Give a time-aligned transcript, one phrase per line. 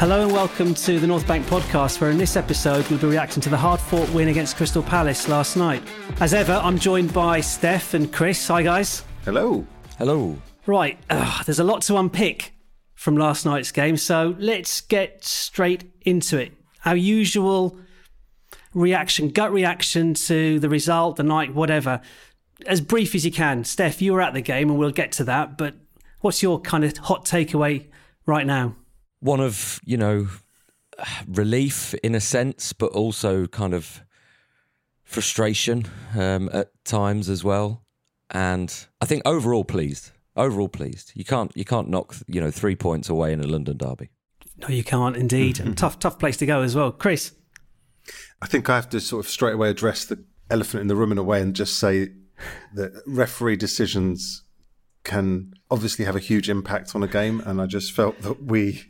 [0.00, 3.42] Hello and welcome to the North Bank podcast, where in this episode we'll be reacting
[3.42, 5.82] to the hard fought win against Crystal Palace last night.
[6.20, 8.48] As ever, I'm joined by Stef and Chris.
[8.48, 9.04] Hi, guys.
[9.26, 9.66] Hello.
[9.98, 10.38] Hello.
[10.64, 12.54] Right, uh, there's a lot to unpick
[12.94, 16.54] from last night's game, so let's get straight into it.
[16.86, 17.76] Our usual
[18.72, 22.00] reaction, gut reaction to the result, the night, whatever.
[22.64, 23.64] As brief as you can.
[23.64, 25.74] Stef, you were at the game and we'll get to that, but
[26.22, 27.84] what's your kind of hot takeaway
[28.24, 28.76] right now?
[29.20, 30.28] One of, you know,
[31.26, 34.02] relief in a sense, but also kind of
[35.04, 37.84] frustration um, at times as well.
[38.30, 40.12] And I think overall pleased.
[40.36, 41.12] Overall pleased.
[41.14, 44.10] You can't you can't knock you know three points away in a London derby.
[44.58, 45.58] No, you can't indeed.
[45.60, 47.32] and tough tough place to go as well, Chris.
[48.40, 51.12] I think I have to sort of straight away address the elephant in the room
[51.12, 52.08] in a way and just say
[52.74, 54.44] that referee decisions
[55.04, 58.84] can obviously have a huge impact on a game, and I just felt that we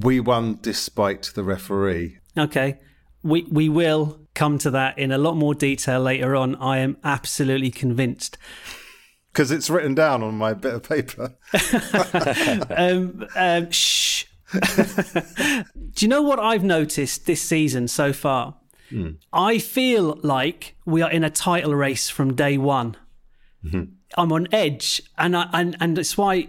[0.00, 2.18] we won despite the referee.
[2.36, 2.78] Okay.
[3.22, 6.56] We we will come to that in a lot more detail later on.
[6.56, 8.38] I am absolutely convinced.
[9.32, 11.34] Because it's written down on my bit of paper.
[12.76, 14.26] um, um, shh.
[14.52, 15.64] Do
[15.98, 18.56] you know what I've noticed this season so far?
[18.90, 19.16] Mm.
[19.32, 22.96] I feel like we are in a title race from day one.
[23.64, 23.84] Mm-hmm.
[24.18, 26.48] I'm on edge, and I, and and it's why.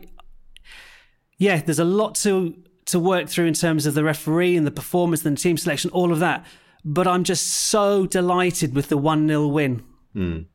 [1.37, 4.71] Yeah, there's a lot to to work through in terms of the referee and the
[4.71, 6.45] performance and the team selection, all of that.
[6.85, 9.83] But I'm just so delighted with the one 0 win.
[10.15, 10.45] Mm.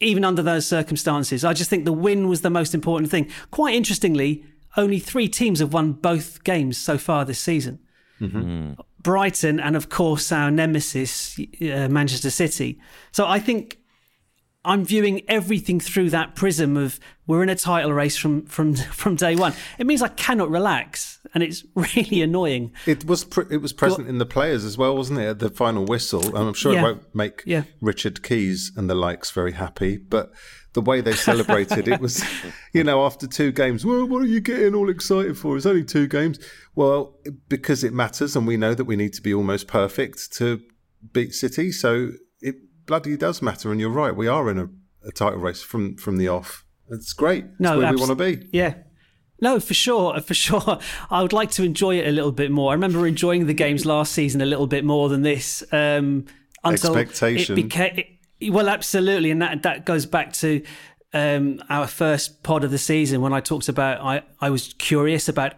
[0.00, 3.30] Even under those circumstances, I just think the win was the most important thing.
[3.50, 4.44] Quite interestingly,
[4.76, 7.78] only three teams have won both games so far this season.
[8.20, 8.72] Mm-hmm.
[9.00, 12.80] Brighton and, of course, our nemesis, uh, Manchester City.
[13.12, 13.78] So I think
[14.64, 19.16] I'm viewing everything through that prism of we're in a title race from from from
[19.16, 19.52] day one.
[19.78, 22.72] It means I cannot relax, and it's really annoying.
[22.86, 25.26] It was pre- it was present in the players as well, wasn't it?
[25.26, 26.80] At the final whistle, and I'm sure yeah.
[26.80, 27.64] it won't make yeah.
[27.80, 30.32] Richard Keys and the likes very happy, but
[30.72, 32.24] the way they celebrated it was,
[32.72, 33.86] you know, after two games.
[33.86, 35.56] Well, what are you getting all excited for?
[35.56, 36.40] It's only two games.
[36.74, 37.16] Well,
[37.48, 40.60] because it matters, and we know that we need to be almost perfect to
[41.12, 41.70] beat City.
[41.70, 42.10] So
[42.86, 43.70] bloody does matter.
[43.70, 44.68] And you're right, we are in a,
[45.06, 46.64] a title race from from the off.
[46.90, 47.44] It's great.
[47.44, 48.48] It's no, where abs- we want to be.
[48.52, 48.74] Yeah.
[49.40, 50.78] No, for sure, for sure.
[51.10, 52.70] I would like to enjoy it a little bit more.
[52.70, 55.64] I remember enjoying the games last season a little bit more than this.
[55.72, 56.26] Um,
[56.62, 57.58] until Expectation.
[57.58, 58.04] It became,
[58.40, 60.62] it, well, absolutely, and that that goes back to
[61.12, 65.28] um, our first pod of the season when I talked about I, I was curious
[65.28, 65.54] about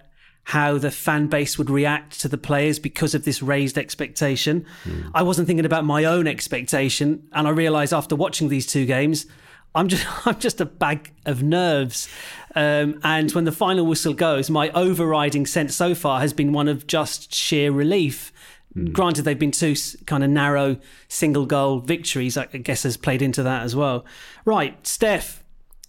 [0.47, 4.65] how the fan base would react to the players because of this raised expectation.
[4.85, 5.11] Mm.
[5.13, 9.27] I wasn't thinking about my own expectation, and I realised after watching these two games,
[9.75, 12.09] I'm just I'm just a bag of nerves.
[12.55, 16.69] Um, and when the final whistle goes, my overriding sense so far has been one
[16.69, 18.33] of just sheer relief.
[18.77, 18.93] Mm.
[18.93, 19.75] Granted, they've been two
[20.07, 20.77] kind of narrow
[21.09, 22.37] single goal victories.
[22.37, 24.05] I guess has played into that as well.
[24.45, 25.39] Right, Stef,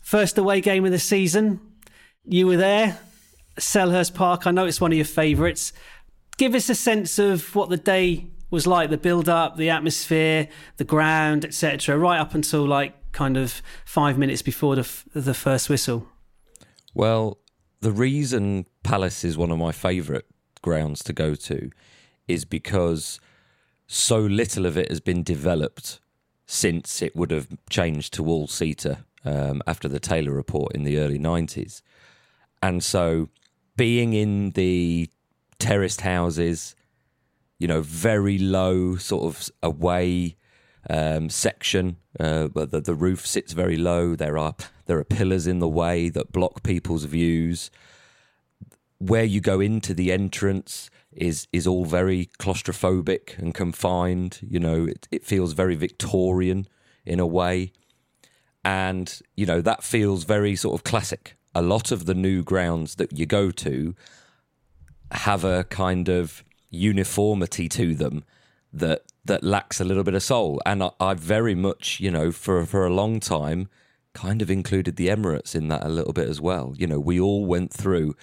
[0.02, 1.62] first away game of the season.
[2.26, 2.98] You were there.
[3.60, 4.48] Selhurst Park.
[4.48, 5.74] I know it's one of your favourites.
[6.38, 10.48] Give us a sense of what the day was like, the build up, the atmosphere,
[10.78, 15.34] the ground, etc., right up until like kind of five minutes before the, f- the
[15.34, 16.08] first whistle.
[16.94, 17.40] Well,
[17.82, 20.26] the reason Palace is one of my favourite
[20.62, 21.70] grounds to go to
[22.28, 23.20] is because
[23.88, 26.00] so little of it has been developed
[26.46, 30.98] since it would have changed to all seater um, after the Taylor report in the
[30.98, 31.82] early 90s.
[32.62, 33.30] And so
[33.78, 35.10] being in the
[35.60, 36.76] terraced houses,
[37.60, 40.36] you know, very low sort of away
[40.90, 44.16] um, section, uh, the, the roof sits very low.
[44.16, 44.56] There are
[44.86, 47.72] there are pillars in the way that block people's views.
[49.00, 54.40] Where you go into the entrance is is all very claustrophobic and confined.
[54.42, 56.68] You know, it, it feels very Victorian
[57.06, 57.74] in a way,
[58.66, 62.96] and you know that feels very sort of classic a lot of the new grounds
[62.96, 63.96] that you go to
[65.12, 68.24] have a kind of uniformity to them
[68.72, 70.62] that that lacks a little bit of soul.
[70.66, 73.70] And I, I, very much, you know, for for a long time,
[74.14, 76.76] kind of included the Emirates in that a little bit as well.
[76.78, 78.16] You know, we all went through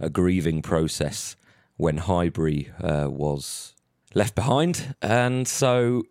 [0.00, 1.36] a grieving process
[1.76, 3.74] when Highbury uh, was
[4.14, 6.02] left behind, and so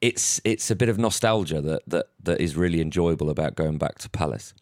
[0.00, 3.98] it's it's a bit of nostalgia that that that is really enjoyable about going back
[3.98, 4.54] to Palace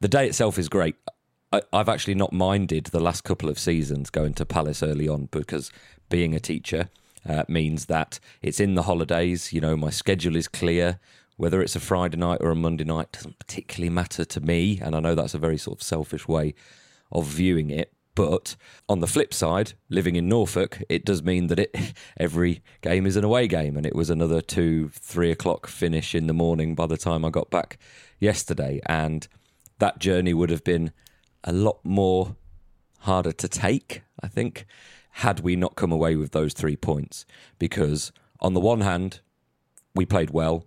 [0.00, 0.96] the day itself is great.
[1.52, 5.28] I, have actually not minded the last couple of seasons going to Palace early on
[5.30, 5.72] because
[6.08, 6.90] being a teacher
[7.28, 9.52] uh, means that it's in the holidays.
[9.52, 10.98] You know, my schedule is clear.
[11.36, 14.78] Whether it's a Friday night or a Monday night doesn't particularly matter to me.
[14.80, 16.54] And I know that's a very sort of selfish way
[17.10, 17.92] of viewing it.
[18.14, 18.56] But
[18.88, 23.16] on the flip side, living in Norfolk, it does mean that it every game is
[23.16, 26.86] an away game, and it was another two, three o'clock finish in the morning by
[26.86, 27.78] the time I got back
[28.18, 29.26] yesterday, and
[29.80, 30.92] that journey would have been
[31.44, 32.36] a lot more
[33.00, 34.66] harder to take, I think,
[35.12, 37.26] had we not come away with those three points.
[37.58, 39.20] Because on the one hand,
[39.94, 40.66] we played well.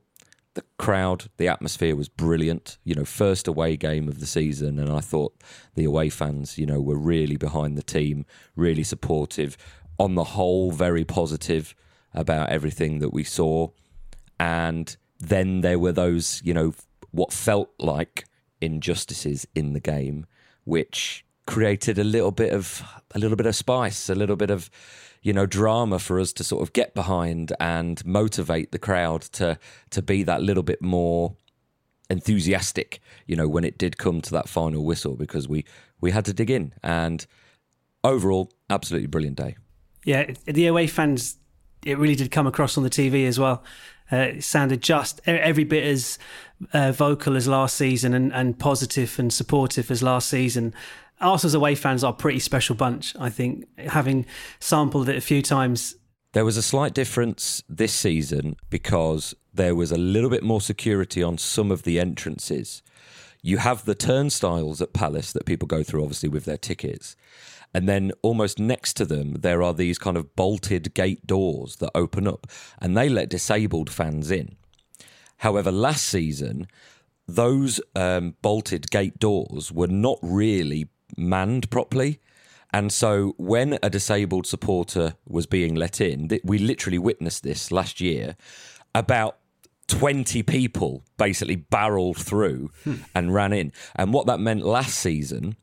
[0.55, 2.77] The crowd, the atmosphere was brilliant.
[2.83, 5.33] You know, first away game of the season, and I thought
[5.75, 8.25] the away fans, you know, were really behind the team,
[8.55, 9.57] really supportive.
[9.97, 11.73] On the whole, very positive
[12.13, 13.69] about everything that we saw.
[14.39, 16.73] And then there were those, you know,
[17.11, 18.25] what felt like
[18.63, 20.25] injustices in the game,
[20.63, 22.83] which created a little bit of
[23.13, 24.69] a little bit of spice, a little bit of
[25.21, 29.57] you know drama for us to sort of get behind and motivate the crowd to
[29.89, 31.35] to be that little bit more
[32.09, 35.65] enthusiastic you know when it did come to that final whistle because we
[36.01, 36.73] we had to dig in.
[36.83, 37.25] And
[38.03, 39.55] overall absolutely brilliant day.
[40.05, 41.37] Yeah the away fans
[41.85, 43.63] it really did come across on the tv as well
[44.13, 46.19] uh, it sounded just every bit as
[46.71, 50.73] uh, vocal as last season and, and positive and supportive as last season
[51.23, 53.15] Arsenal's away fans are a pretty special bunch.
[53.19, 54.25] I think having
[54.59, 55.95] sampled it a few times.
[56.33, 61.21] There was a slight difference this season because there was a little bit more security
[61.21, 62.81] on some of the entrances.
[63.43, 67.15] You have the turnstiles at Palace that people go through, obviously, with their tickets.
[67.73, 71.91] And then almost next to them, there are these kind of bolted gate doors that
[71.93, 72.47] open up
[72.79, 74.55] and they let disabled fans in.
[75.37, 76.67] However, last season,
[77.27, 80.87] those um, bolted gate doors were not really
[81.17, 82.21] manned properly.
[82.71, 87.99] And so when a disabled supporter was being let in, we literally witnessed this last
[87.99, 88.37] year.
[88.95, 89.37] About
[89.87, 92.71] 20 people basically barreled through
[93.15, 93.71] and ran in.
[93.95, 95.55] And what that meant last season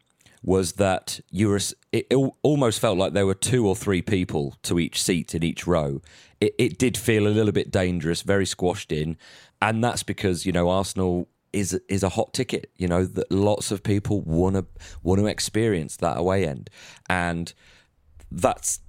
[0.43, 1.61] was that you were
[1.93, 2.07] it,
[2.43, 6.01] almost felt like there were two or three people to each seat in each row.
[6.41, 9.17] It, it did feel a little bit dangerous, very squashed in,
[9.61, 12.71] and that's because you know Arsenal is is a hot ticket.
[12.77, 14.65] You know that lots of people want to
[15.03, 16.71] want to experience that away end,
[17.09, 17.53] and
[18.31, 18.81] that's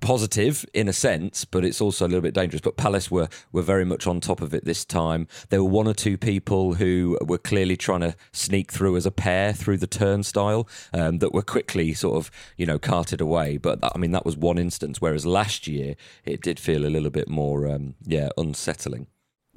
[0.00, 2.60] positive in a sense, but it's also a little bit dangerous.
[2.60, 5.28] But Palace were were very much on top of it this time.
[5.48, 9.10] There were one or two people who were clearly trying to sneak through as a
[9.10, 13.56] pair through the turnstile um, that were quickly sort of you know carted away.
[13.56, 15.00] But that, I mean that was one instance.
[15.00, 15.94] Whereas last year
[16.24, 19.06] it did feel a little bit more um, yeah unsettling.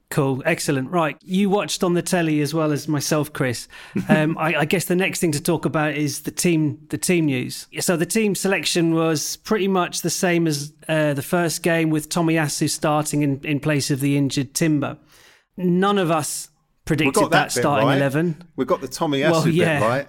[0.10, 0.92] Cool, excellent.
[0.92, 3.68] Right, you watched on the telly as well as myself, Chris.
[4.10, 7.26] Um, I, I, guess the next thing to talk about is the team, the team
[7.26, 7.68] news.
[7.80, 12.10] So the team selection was pretty much the same as uh, the first game, with
[12.10, 14.98] Tommy Tomiyasu starting in, in place of the injured Timber.
[15.58, 16.50] None of us
[16.86, 17.98] predicted that, that starting right.
[17.98, 18.44] eleven.
[18.56, 19.80] We got the Tomiyasu well, yeah.
[19.80, 20.08] bit right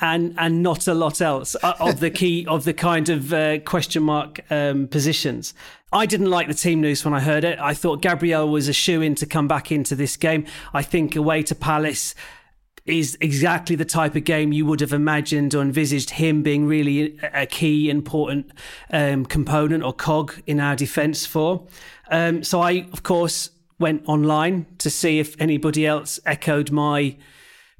[0.00, 3.58] and and not a lot else uh, of the key of the kind of uh,
[3.60, 5.54] question mark um, positions.
[5.92, 7.60] I didn't like the team news when I heard it.
[7.60, 10.44] I thought Gabriel was a shoe in to come back into this game.
[10.74, 12.14] I think away to Palace
[12.86, 17.18] is exactly the type of game you would have imagined or envisaged him being really
[17.32, 18.50] a key important
[18.90, 21.66] um, component or cog in our defence for.
[22.10, 27.16] Um, so I, of course, went online to see if anybody else echoed my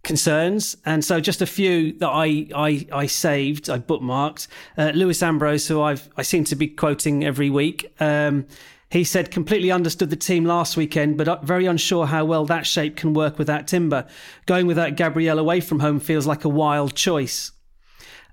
[0.06, 0.76] concerns.
[0.86, 4.46] And so just a few that I I, I saved, I bookmarked.
[4.78, 7.92] Uh, Lewis Ambrose, who I've I seem to be quoting every week.
[8.00, 8.46] Um,
[8.88, 12.96] he said completely understood the team last weekend, but very unsure how well that shape
[12.96, 14.06] can work without Timber.
[14.46, 17.50] Going without Gabriel away from home feels like a wild choice.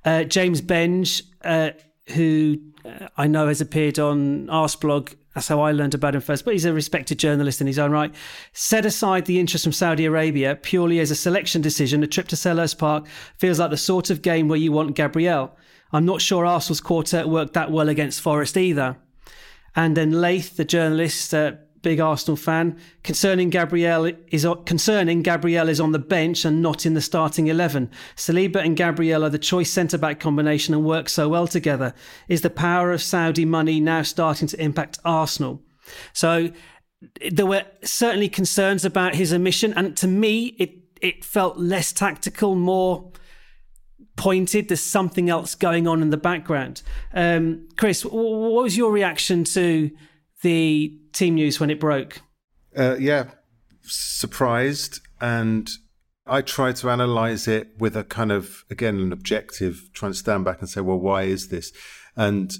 [0.05, 1.71] Uh, James Benge, uh,
[2.09, 6.45] who uh, I know has appeared on Arsblog that's how I learned about him first.
[6.45, 8.13] But he's a respected journalist in his own right.
[8.53, 12.35] Set aside the interest from Saudi Arabia purely as a selection decision, a trip to
[12.35, 15.55] Selhurst Park feels like the sort of game where you want Gabriel.
[15.91, 18.97] I'm not sure Arsenal's quartet worked that well against Forest either.
[19.75, 22.79] And then Layth, the journalist, uh, big Arsenal fan.
[23.03, 27.91] Concerning Gabriel is concerning Gabriel is on the bench and not in the starting eleven.
[28.15, 31.93] Saliba and Gabriel are the choice centre back combination and work so well together.
[32.27, 35.61] Is the power of Saudi money now starting to impact Arsenal?
[36.13, 36.49] So
[37.31, 40.71] there were certainly concerns about his omission, and to me, it
[41.01, 43.11] it felt less tactical, more
[44.15, 44.69] pointed.
[44.69, 46.81] There's something else going on in the background.
[47.13, 49.91] Um, Chris, what was your reaction to
[50.43, 52.21] the team news when it broke?
[52.77, 53.31] Uh, yeah,
[53.81, 55.00] surprised.
[55.19, 55.69] And
[56.27, 60.45] I tried to analyze it with a kind of, again, an objective, trying to stand
[60.45, 61.73] back and say, well, why is this?
[62.15, 62.53] And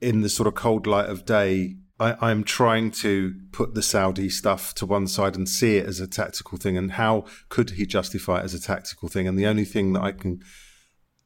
[0.00, 4.28] in the sort of cold light of day, I, am trying to put the Saudi
[4.28, 6.76] stuff to one side and see it as a tactical thing.
[6.76, 9.26] And how could he justify it as a tactical thing?
[9.26, 10.40] And the only thing that I can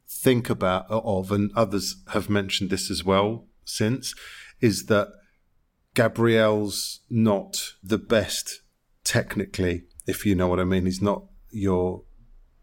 [0.08, 4.14] think about of, and others have mentioned this as well since,
[4.60, 5.08] is that
[6.00, 8.62] Gabriel's not the best
[9.04, 10.86] technically, if you know what I mean.
[10.86, 12.04] He's not your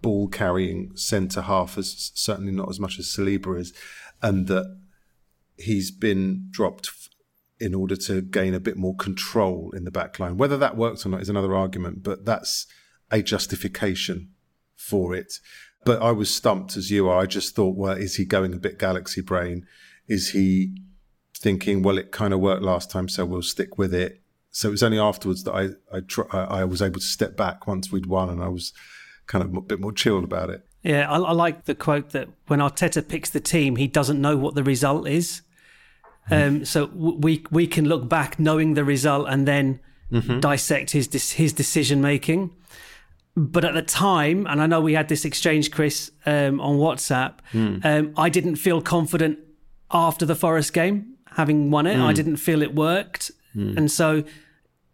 [0.01, 3.73] ball carrying centre half, as certainly not as much as Saliba is,
[4.23, 4.79] and that
[5.55, 6.89] he's been dropped
[7.59, 10.37] in order to gain a bit more control in the back line.
[10.37, 12.65] Whether that works or not is another argument, but that's
[13.11, 14.31] a justification
[14.75, 15.33] for it.
[15.85, 17.19] But I was stumped as you are.
[17.19, 19.67] I just thought, well, is he going a bit galaxy brain?
[20.07, 20.73] Is he
[21.37, 24.21] thinking, well, it kind of worked last time, so we'll stick with it?
[24.51, 27.67] So it was only afterwards that I I, tr- I was able to step back
[27.67, 28.73] once we'd won, and I was
[29.27, 30.65] kind of a bit more chilled about it.
[30.83, 34.37] Yeah, I, I like the quote that when Arteta picks the team, he doesn't know
[34.37, 35.41] what the result is.
[36.29, 39.79] Um, so we we can look back knowing the result and then
[40.11, 40.39] mm-hmm.
[40.39, 42.53] dissect his his decision making.
[43.35, 47.35] But at the time, and I know we had this exchange, Chris, um, on WhatsApp.
[47.53, 47.85] Mm.
[47.85, 49.37] Um, I didn't feel confident
[49.91, 51.95] after the Forest game, having won it.
[51.95, 52.03] Mm.
[52.03, 53.77] I didn't feel it worked, mm.
[53.77, 54.23] and so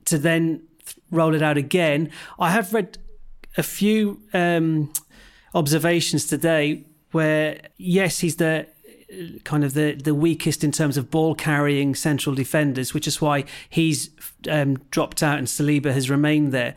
[0.06, 0.62] to then
[1.10, 2.12] roll it out again.
[2.38, 2.98] I have read
[3.58, 4.92] a few um,
[5.56, 8.68] observations today where yes, he's the
[9.44, 13.46] kind of the, the weakest in terms of ball carrying central defenders, which is why
[13.70, 14.10] he's
[14.50, 16.76] um, dropped out and Saliba has remained there.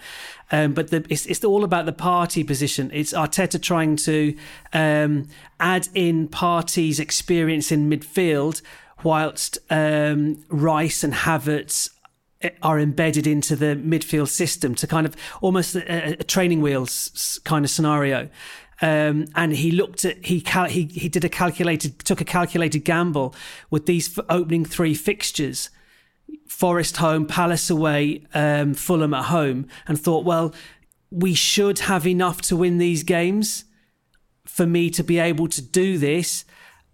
[0.52, 2.90] Um, but the, it's, it's all about the Partey position.
[2.92, 4.37] It's Arteta trying to
[4.73, 8.62] um, add in Partey's experience in midfield,
[9.03, 11.91] whilst um, Rice and Havertz
[12.62, 17.65] are embedded into the midfield system to kind of almost a, a training wheels kind
[17.65, 18.29] of scenario.
[18.83, 22.81] Um, and he looked at he cal- he he did a calculated took a calculated
[22.81, 23.35] gamble
[23.71, 25.71] with these opening three fixtures.
[26.47, 30.55] Forest home, Palace away, um, Fulham at home, and thought, well,
[31.11, 33.65] we should have enough to win these games
[34.45, 36.45] for me to be able to do this.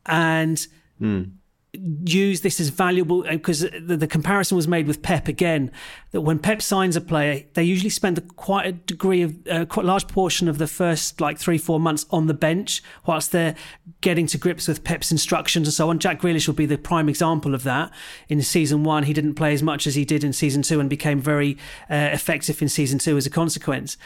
[0.07, 0.65] And
[1.01, 1.33] mm
[1.75, 5.71] use this as valuable because uh, the, the, comparison was made with Pep again.
[6.11, 9.63] That when Pep signs a player, they usually spend a, quite a degree of a
[9.63, 13.33] uh, quite large portion of the first like three four months on the bench whilst
[13.33, 13.55] they're
[14.03, 15.99] getting to grips with Pep's instructions and so on.
[15.99, 17.91] Jack Grealish will be the prime example of that.
[18.29, 20.91] In season one, he didn't play as much as he did in season two and
[20.91, 21.57] became very
[21.89, 23.97] uh, effective in season two as a consequence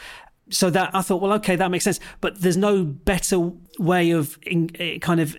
[0.49, 1.99] so that I thought, well, okay, that makes sense.
[2.21, 5.35] But there's no better way of in, uh, kind of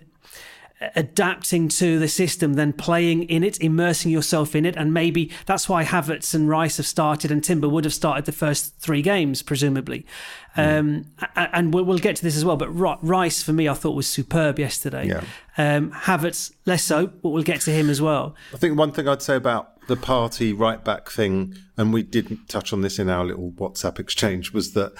[0.95, 4.75] adapting to the system than playing in it, immersing yourself in it.
[4.75, 8.31] And maybe that's why Havertz and Rice have started and Timber would have started the
[8.31, 10.05] first three games, presumably.
[10.55, 10.79] Mm.
[10.79, 11.05] Um,
[11.35, 12.57] and we'll, we'll, get to this as well.
[12.57, 15.07] But Rice, for me, I thought was superb yesterday.
[15.07, 15.23] Yeah.
[15.57, 18.35] Um, Havertz, less so, but we'll get to him as well.
[18.53, 22.47] I think one thing I'd say about the Partey right back thing, and we didn't
[22.47, 24.93] touch on this in our little WhatsApp exchange, was that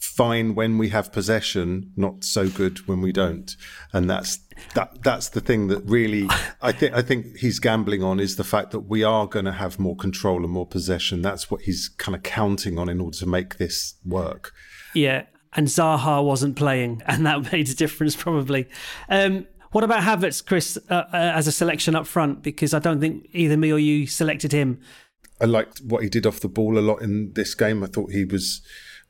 [0.00, 3.54] fine when we have possession, not so good when we don't.
[3.92, 4.38] And that's
[4.74, 6.28] that that's the thing that really
[6.62, 9.52] I think I think he's gambling on is the fact that we are going to
[9.52, 11.22] have more control and more possession.
[11.22, 14.52] That's what he's kind of counting on in order to make this work.
[14.94, 18.68] Yeah, and Zaha wasn't playing, and that made a difference probably.
[19.08, 22.42] Um, what about Havertz, Chris, uh, uh, as a selection up front?
[22.42, 24.80] Because I don't think either me or you selected him.
[25.40, 27.84] I liked what he did off the ball a lot in this game.
[27.84, 28.62] I thought he was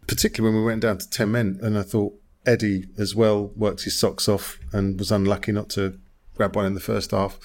[0.07, 1.59] particularly when we went down to 10 men.
[1.62, 5.99] And I thought Eddie as well worked his socks off and was unlucky not to
[6.35, 7.38] grab one in the first half.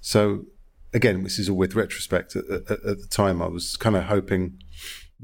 [0.00, 0.46] So,
[0.92, 2.34] again, this is all with retrospect.
[2.36, 4.58] At, at, at the time, I was kind of hoping,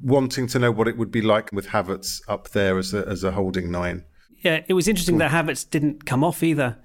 [0.00, 3.24] wanting to know what it would be like with Havertz up there as a, as
[3.24, 4.04] a holding nine.
[4.42, 6.78] Yeah, it was interesting that Havertz didn't come off either.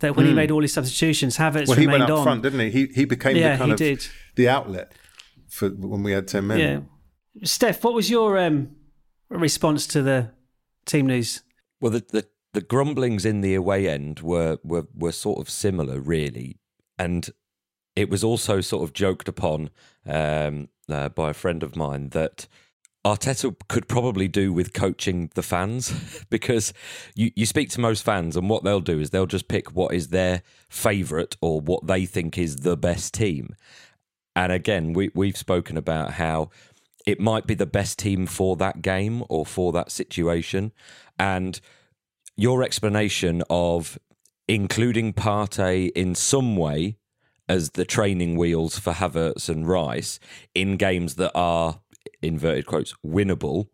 [0.00, 0.28] That when mm.
[0.28, 0.36] he hmm.
[0.36, 2.22] made all his substitutions, Havertz well, he went up on.
[2.22, 2.70] front, didn't he?
[2.70, 4.06] He he became yeah, the kind of did.
[4.36, 4.92] the outlet
[5.48, 6.58] for when we had ten men.
[6.60, 6.80] Yeah,
[7.44, 8.76] Stef, what was your um,
[9.28, 10.30] response to the
[10.86, 11.42] team news?
[11.80, 16.00] Well, the, the, the grumblings in the away end were, were were sort of similar,
[16.00, 16.56] really,
[16.98, 17.30] and
[17.94, 19.70] it was also sort of joked upon
[20.06, 22.46] um, uh, by a friend of mine that
[23.04, 26.72] Arteta could probably do with coaching the fans because
[27.14, 29.94] you, you speak to most fans and what they'll do is they'll just pick what
[29.94, 33.54] is their favourite or what they think is the best team.
[34.36, 36.50] And again, we, we've spoken about how
[37.06, 40.72] it might be the best team for that game or for that situation.
[41.18, 41.60] And
[42.36, 43.98] your explanation of
[44.46, 46.96] including Partey in some way
[47.48, 50.20] as the training wheels for Havertz and Rice
[50.54, 51.80] in games that are,
[52.22, 53.68] inverted quotes, winnable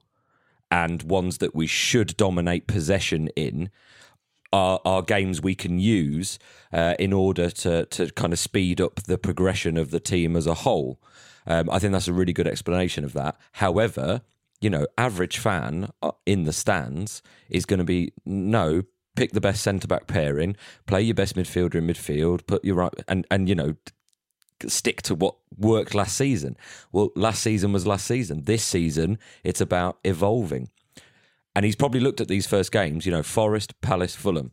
[0.70, 3.70] and ones that we should dominate possession in
[4.52, 6.38] are, are games we can use
[6.72, 10.46] uh, in order to, to kind of speed up the progression of the team as
[10.46, 11.00] a whole.
[11.46, 13.36] Um, I think that's a really good explanation of that.
[13.52, 14.22] However,
[14.60, 18.82] you know, average fan uh, in the stands is going to be no.
[19.16, 20.56] pick the best centre back pairing,
[20.86, 23.74] play your best midfielder in midfield, put your right and and you know
[24.66, 26.56] stick to what worked last season.
[26.92, 28.42] Well, last season was last season.
[28.44, 30.70] This season, it's about evolving.
[31.54, 34.52] And he's probably looked at these first games, you know, Forest, Palace, Fulham.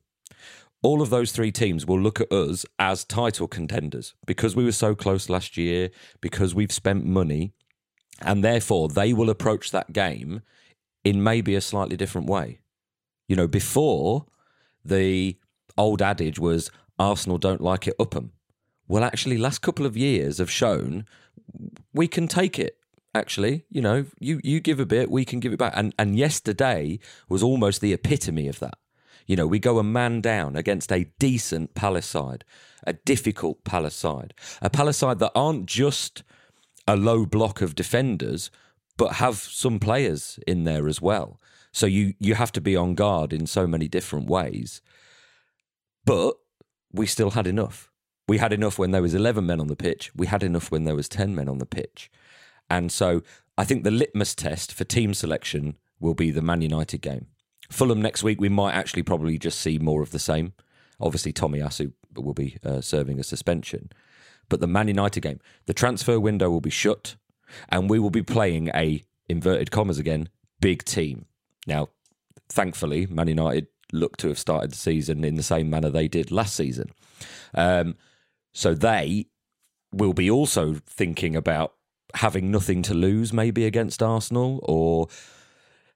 [0.84, 4.72] All of those three teams will look at us as title contenders because we were
[4.72, 5.90] so close last year,
[6.22, 7.54] because we've spent money,
[8.22, 10.42] and therefore they will approach that game
[11.04, 12.60] in maybe a slightly different way.
[13.28, 14.26] You know, before
[14.84, 15.38] the
[15.78, 18.32] old adage was Arsenal don't like it up 'em.
[18.88, 21.06] Well, actually, last couple of years have shown
[21.94, 22.78] we can take it.
[23.14, 25.74] Actually, you know, you you give a bit, we can give it back.
[25.76, 28.78] And and yesterday was almost the epitome of that.
[29.28, 32.44] You know, we go a man down against a decent Palace side,
[32.88, 36.24] a difficult Palace side, a Palace side that aren't just
[36.88, 38.52] a low block of defenders,
[38.98, 41.40] but have some players in there as well.
[41.72, 44.82] So you you have to be on guard in so many different ways.
[46.06, 46.36] But
[46.92, 47.92] we still had enough.
[48.28, 50.12] We had enough when there was 11 men on the pitch.
[50.16, 52.10] We had enough when there was 10 men on the pitch.
[52.70, 53.22] And so
[53.58, 57.28] I think the litmus test for team selection will be the Man United game.
[57.70, 60.54] Fulham next week, we might actually probably just see more of the same.
[61.00, 63.92] Obviously, Tomiyasu will be uh, serving a suspension.
[64.52, 67.16] But the Man United game, the transfer window will be shut,
[67.70, 70.28] and we will be playing a inverted commas again
[70.60, 71.26] big team.
[71.66, 71.88] Now,
[72.50, 76.32] thankfully, Man United look to have started the season in the same manner they did
[76.32, 76.90] last season.
[77.54, 77.96] Um,
[78.52, 79.28] so they
[79.94, 81.74] will be also thinking about
[82.16, 85.08] having nothing to lose, maybe against Arsenal, or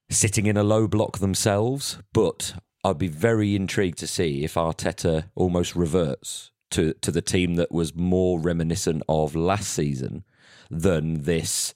[0.09, 1.97] sitting in a low block themselves.
[2.13, 2.53] But
[2.85, 7.71] I'd be very intrigued to see if Arteta almost reverts to to the team that
[7.71, 10.23] was more reminiscent of last season
[10.69, 11.73] than this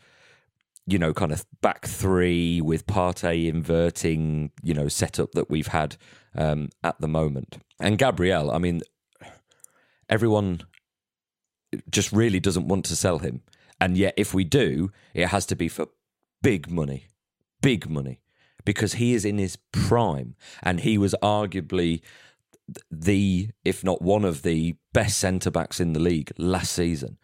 [0.92, 5.98] you know, kind of back three with Partey inverting, you know, setup that we've had
[6.36, 7.60] um, at the moment.
[7.80, 8.82] And Gabriel, I mean,
[10.10, 10.62] everyone
[11.92, 13.42] just really doesn't want to sell him.
[13.80, 15.88] And yet, if we do, it has to be for
[16.42, 17.08] big money,
[17.62, 18.22] big money,
[18.66, 22.02] because he is in his prime and he was arguably
[22.92, 27.18] the, if not one of the best centre backs in the league last season.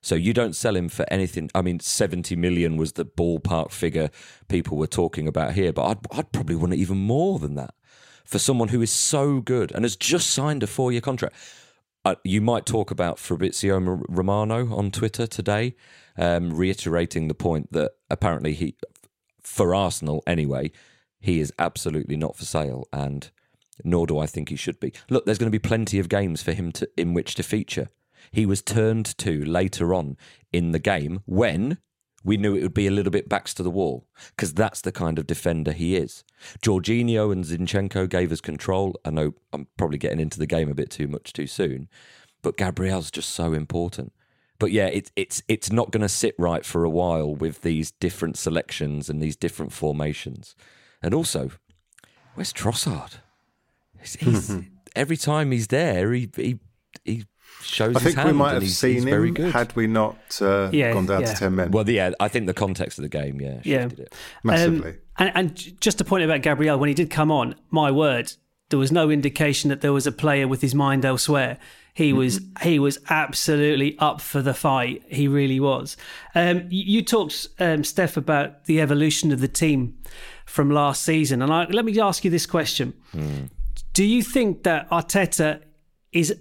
[0.00, 1.48] So you don't sell him for anything.
[1.54, 4.10] I mean, 70 million was the ballpark figure
[4.48, 7.74] people were talking about here, but I'd, I'd probably want it even more than that
[8.24, 11.36] for someone who is so good and has just signed a four year contract.
[12.04, 15.76] Uh, you might talk about Fabrizio Romano on Twitter today,
[16.18, 18.74] um, reiterating the point that apparently he,
[19.40, 20.72] for Arsenal anyway,
[21.20, 23.30] he is absolutely not for sale, and
[23.84, 24.92] nor do I think he should be.
[25.08, 27.88] Look, there's going to be plenty of games for him to in which to feature
[28.30, 30.16] he was turned to later on
[30.52, 31.78] in the game when
[32.24, 34.92] we knew it would be a little bit backs to the wall because that's the
[34.92, 36.22] kind of defender he is.
[36.62, 38.94] Jorginho and Zinchenko gave us control.
[39.04, 41.88] I know I'm probably getting into the game a bit too much too soon,
[42.42, 44.12] but Gabriel's just so important.
[44.60, 47.90] But yeah, it's it's it's not going to sit right for a while with these
[47.90, 50.54] different selections and these different formations.
[51.02, 51.50] And also,
[52.34, 53.14] where's Trossard?
[54.02, 54.60] He's, he's,
[54.94, 56.58] every time he's there, he he
[57.04, 57.24] he
[57.62, 57.96] shows.
[57.96, 61.22] I think we might have he's, seen him had we not uh, yeah, gone down
[61.22, 61.32] yeah.
[61.32, 61.70] to ten men.
[61.70, 64.14] Well, yeah, I think the context of the game, yeah, yeah, it.
[64.42, 64.90] massively.
[64.90, 68.32] Um, and, and just a point about Gabriel, when he did come on, my word,
[68.70, 71.58] there was no indication that there was a player with his mind elsewhere.
[71.94, 72.18] He mm-hmm.
[72.18, 75.02] was he was absolutely up for the fight.
[75.08, 75.96] He really was.
[76.34, 79.98] Um, you, you, talked, um, Stef, about the evolution of the team
[80.46, 83.50] from last season, and I, let me ask you this question: mm.
[83.92, 85.60] Do you think that Arteta
[86.12, 86.34] is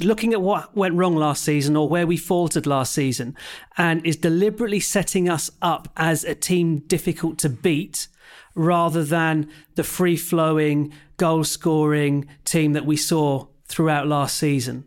[0.00, 3.34] looking at what went wrong last season or where we faltered last season
[3.76, 8.06] and is deliberately setting us up as a team difficult to beat
[8.54, 14.84] rather than the free flowing, goal scoring team that we saw throughout last season?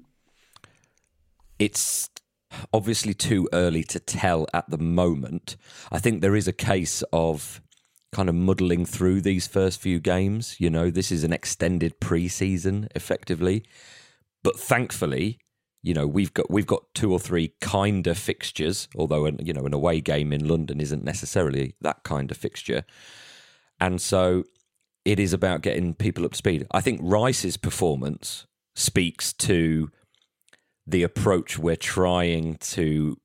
[1.58, 2.10] It's
[2.74, 5.58] obviously too early to tell at the moment.
[5.92, 7.62] I think there is a case of
[8.12, 10.56] kind of muddling through these first few games.
[10.60, 13.64] You know, this is an extended preseason, effectively.
[14.44, 15.40] But thankfully,
[15.82, 18.88] you know we've got we've got two or three kinder fixtures.
[18.96, 22.84] Although you know an away game in London isn't necessarily that kind of fixture,
[23.80, 24.44] and so
[25.06, 26.68] it is about getting people up to speed.
[26.72, 28.46] I think Rice's performance
[28.76, 29.90] speaks to
[30.86, 33.18] the approach we're trying to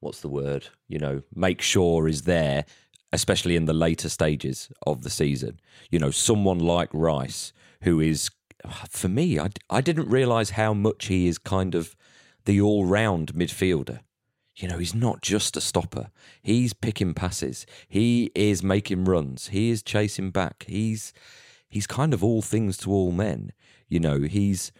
[0.00, 2.64] what's the word you know make sure is there
[3.12, 8.30] especially in the later stages of the season you know someone like Rice who is
[8.88, 11.96] for me, I, I didn't realise how much he is kind of
[12.44, 14.00] the all round midfielder.
[14.56, 16.10] You know, he's not just a stopper.
[16.42, 17.64] He's picking passes.
[17.88, 19.48] He is making runs.
[19.48, 20.64] He is chasing back.
[20.68, 21.12] He's
[21.68, 23.52] he's kind of all things to all men.
[23.88, 24.72] You know, he's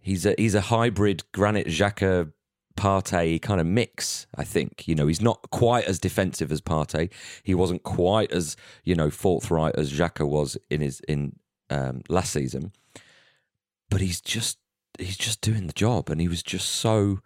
[0.00, 2.32] he's a he's a hybrid Granit Xhaka
[2.76, 4.26] Partey kind of mix.
[4.36, 7.10] I think you know he's not quite as defensive as Partey.
[7.42, 11.36] He wasn't quite as you know forthright as Xhaka was in his in
[11.70, 12.72] um, last season,
[13.90, 14.58] but he's just
[14.98, 17.20] he's just doing the job, and he was just so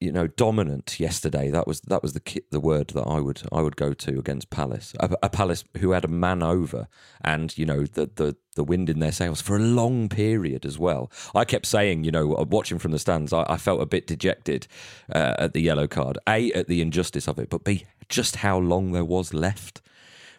[0.00, 1.50] you know dominant yesterday.
[1.50, 4.50] That was that was the the word that I would I would go to against
[4.50, 6.88] Palace, a, a Palace who had a man over,
[7.22, 10.78] and you know the the the wind in their sails for a long period as
[10.78, 11.10] well.
[11.34, 14.66] I kept saying, you know, watching from the stands, I, I felt a bit dejected
[15.14, 16.18] uh, at the yellow card.
[16.26, 19.82] A at the injustice of it, but B just how long there was left,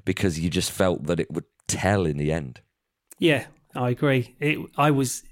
[0.03, 2.61] because you just felt that it would tell in the end.
[3.19, 3.45] Yeah,
[3.75, 4.35] I agree.
[4.39, 5.23] It, I was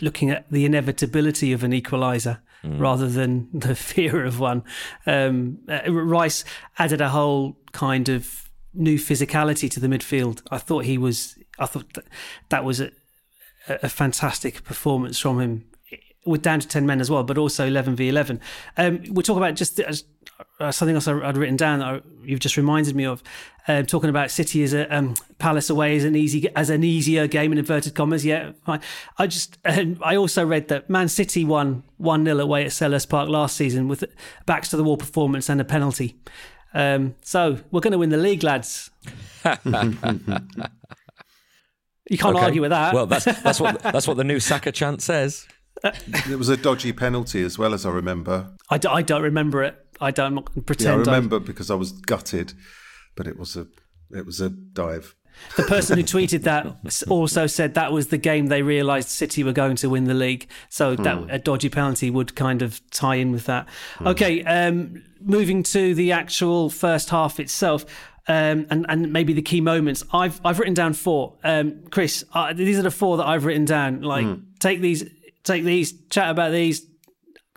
[0.00, 2.80] looking at the inevitability of an equaliser mm.
[2.80, 4.64] rather than the fear of one.
[5.06, 6.44] Um, uh, Rice
[6.78, 10.42] added a whole kind of new physicality to the midfield.
[10.50, 11.38] I thought he was.
[11.58, 12.04] I thought that,
[12.50, 12.90] that was a,
[13.68, 15.64] a fantastic performance from him.
[16.26, 18.40] We're down to ten men as well, but also eleven v eleven.
[18.76, 19.80] Um, we'll talk about just
[20.60, 23.22] uh, something else I'd written down that you've just reminded me of,
[23.68, 27.26] uh, talking about City as a um, Palace away as an easy as an easier
[27.26, 28.24] game in inverted commas.
[28.24, 28.80] Yeah, I,
[29.18, 33.08] I just um, I also read that Man City won one 0 away at Selhurst
[33.08, 34.04] Park last season with
[34.46, 36.16] backs to the wall performance and a penalty.
[36.74, 38.90] Um, so we're going to win the league, lads.
[39.44, 39.52] you
[42.18, 42.44] can't okay.
[42.44, 42.92] argue with that.
[42.94, 45.46] Well, that's that's what that's what the new Saka chant says.
[46.30, 48.50] it was a dodgy penalty as well as I remember.
[48.70, 49.76] I d- I don't remember it.
[50.00, 51.06] I don't pretend.
[51.06, 51.40] Yeah, I remember I...
[51.40, 52.52] because I was gutted,
[53.14, 53.66] but it was a
[54.10, 55.14] it was a dive.
[55.56, 56.76] The person who tweeted that
[57.08, 60.48] also said that was the game they realised City were going to win the league.
[60.68, 61.30] So that hmm.
[61.30, 63.68] a dodgy penalty would kind of tie in with that.
[63.98, 64.06] Hmm.
[64.08, 67.84] Okay, um, moving to the actual first half itself.
[68.28, 70.02] Um, and and maybe the key moments.
[70.12, 71.34] I've I've written down four.
[71.44, 74.02] Um, Chris, uh, these are the four that I've written down.
[74.02, 74.40] Like hmm.
[74.58, 75.08] take these,
[75.46, 76.86] take these, chat about these,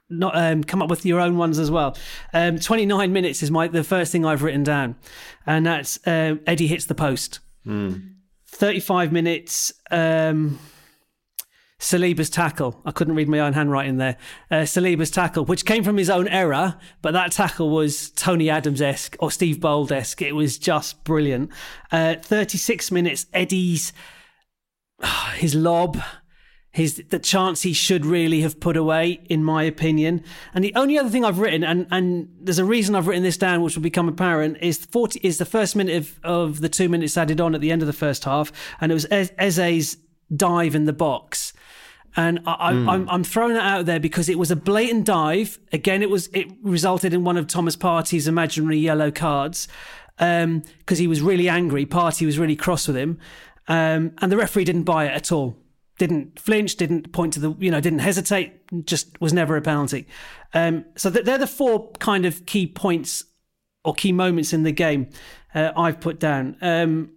[0.10, 1.98] not um, come up with your own ones as well.
[2.34, 4.96] Um, 29 minutes is my the first thing I've written down,
[5.46, 7.40] and that's um, Eddie hits the post.
[7.66, 8.16] Mm.
[8.48, 9.72] 35 minutes.
[9.92, 10.60] Um,
[11.80, 12.82] Saliba's tackle.
[12.84, 14.18] I couldn't read my own handwriting there.
[14.52, 18.82] Uh, Saliba's tackle, which came from his own error, but that tackle was Tony Adams
[18.82, 20.22] esque or Steve Bould esque.
[20.22, 21.52] It was just brilliant.
[21.90, 23.28] Uh, 36 minutes.
[23.34, 23.94] Eddie's
[25.36, 26.02] his lob
[26.80, 30.24] his the chance he should really have put away, in my opinion.
[30.54, 33.38] And the only other thing I've written, and, and there's a reason I've written this
[33.38, 36.88] down, which will become apparent, is forty is the first minute of, of the two
[36.88, 39.98] minutes added on at the end of the first half, and it was Eze's
[40.34, 41.52] dive in the box.
[42.16, 42.90] And I, mm.
[42.90, 45.60] I'm, I'm throwing that out there because it was a blatant dive.
[45.74, 49.68] Again, it was it resulted in one of Thomas Partey's imaginary yellow cards
[50.18, 51.86] because um, he was really angry.
[51.86, 53.20] Party was really cross with him,
[53.68, 55.58] um, and the referee didn't buy it at all
[56.00, 60.08] didn't flinch, didn't point to the, you know, didn't hesitate, just was never a penalty.
[60.56, 63.26] Um, so they're the four kind of key points
[63.86, 65.10] or key moments in the game
[65.54, 66.58] uh, I've put down.
[66.62, 67.12] Um,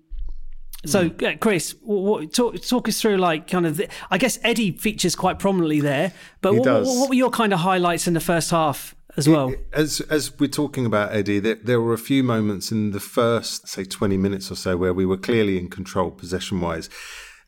[0.85, 1.41] so, mm.
[1.41, 3.77] Chris, what, talk, talk us through like kind of.
[3.77, 7.61] The, I guess Eddie features quite prominently there, but what, what, were your kind of
[7.61, 9.51] highlights in the first half as well?
[9.51, 12.99] It, as as we're talking about Eddie, there, there, were a few moments in the
[12.99, 16.91] first, say, twenty minutes or so where we were clearly in control possession wise,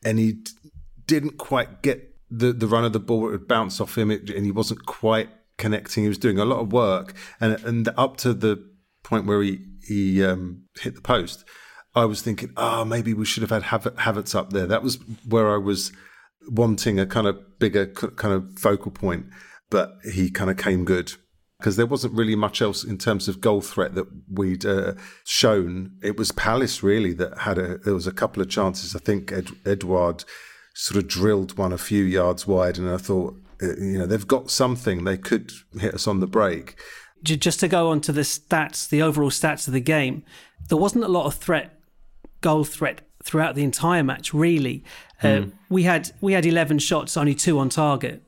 [0.04, 0.38] and he
[1.06, 3.28] didn't quite get the, the run of the ball.
[3.28, 6.04] It would bounce off him, it, and he wasn't quite connecting.
[6.04, 8.64] He was doing a lot of work, and and up to the
[9.02, 11.44] point where he he um, hit the post,
[11.94, 14.66] I was thinking, ah, oh, maybe we should have had Havertz up there.
[14.66, 15.92] That was where I was
[16.48, 19.26] wanting a kind of bigger kind of focal point,
[19.70, 21.12] but he kind of came good
[21.58, 25.92] because there wasn't really much else in terms of goal threat that we'd uh, shown.
[26.02, 27.78] It was Palace really that had a.
[27.78, 28.96] There was a couple of chances.
[28.96, 30.24] I think Ed, Edouard
[30.74, 34.26] sort of drilled one a few yards wide, and I thought, uh, you know, they've
[34.26, 35.04] got something.
[35.04, 36.76] They could hit us on the break.
[37.22, 40.24] Just to go on to the stats, the overall stats of the game,
[40.68, 41.78] there wasn't a lot of threat,
[42.42, 44.34] goal threat throughout the entire match.
[44.34, 44.84] Really,
[45.22, 45.42] mm.
[45.42, 45.50] uh, hmm.
[45.70, 48.22] we had we had eleven shots, only two on target.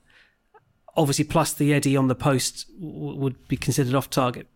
[0.97, 4.49] Obviously, plus the Eddie on the post w- would be considered off target.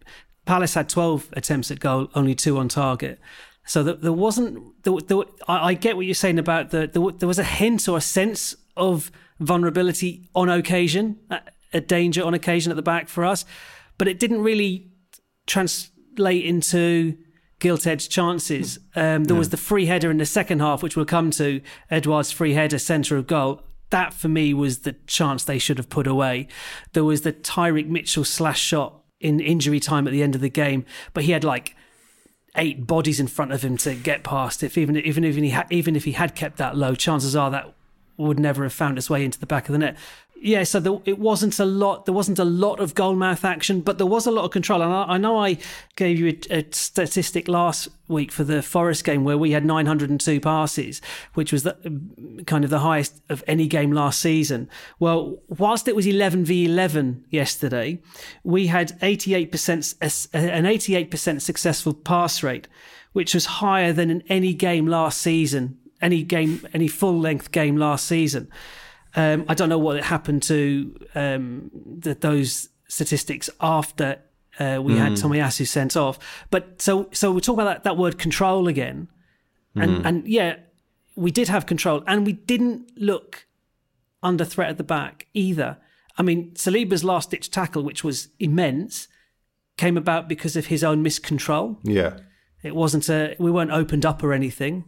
[0.46, 3.20] Palace had 12 attempts at goal, only two on target.
[3.66, 4.82] So there, there wasn't.
[4.84, 6.88] There, there, I, I, get what you're saying about the.
[6.92, 11.18] There, there, was a hint or a sense of vulnerability on occasion,
[11.72, 13.44] a danger on occasion at the back for us,
[13.98, 14.90] but it didn't really
[15.46, 17.16] translate into
[17.58, 18.78] gilt edged chances.
[18.96, 21.60] Um, there was the free header in the second half, which we'll come to.
[21.90, 23.62] Edouard's free header, centre of goal.
[23.90, 26.48] That for me was the chance they should have put away.
[26.92, 30.48] There was the Tyrick Mitchell slash shot in injury time at the end of the
[30.48, 31.76] game, but he had like
[32.56, 34.62] eight bodies in front of him to get past.
[34.62, 37.50] If even even if he ha- even if he had kept that low, chances are
[37.50, 37.72] that
[38.16, 39.96] would never have found its way into the back of the net
[40.42, 42.06] yeah, so there, it wasn't a lot.
[42.06, 44.80] There wasn't a lot of goalmouth action, but there was a lot of control.
[44.80, 45.58] And I, I know I
[45.96, 50.40] gave you a, a, statistic last week for the Forest game where we had 902
[50.40, 51.02] passes,
[51.34, 51.76] which was the,
[52.46, 54.70] kind of the highest of any game last season.
[54.98, 58.00] Well, whilst it was 11 v 11 yesterday,
[58.42, 62.66] we had 88% an 88% successful pass rate,
[63.12, 67.76] which was higher than in any game last season, any game, any full length game
[67.76, 68.48] last season.
[69.14, 74.20] Um, I don't know what happened to um, the, those statistics after
[74.58, 74.98] uh, we mm.
[74.98, 75.26] had hmm.
[75.26, 76.18] Tomiyasu sent off.
[76.50, 79.08] But so so we talk about that, that word control again,
[79.74, 80.06] and mm.
[80.06, 80.56] and yeah,
[81.16, 83.46] we did have control, and we didn't look
[84.22, 85.78] under threat at the back either.
[86.18, 89.08] I mean, Saliba's last ditch tackle, which was immense,
[89.78, 91.78] came about because of his own miscontrol.
[91.82, 92.18] Yeah,
[92.62, 94.84] it wasn't a we weren't opened up or anything.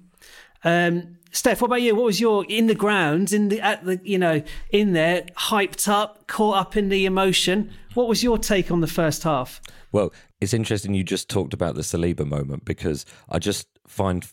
[0.65, 1.95] Um, Stef, what about you?
[1.95, 5.89] What was your in the grounds, in the at the you know in there, hyped
[5.89, 7.73] up, caught up in the emotion?
[7.95, 9.61] What was your take on the first half?
[9.93, 14.27] Well, it's interesting you just talked about the Saliba moment because I just find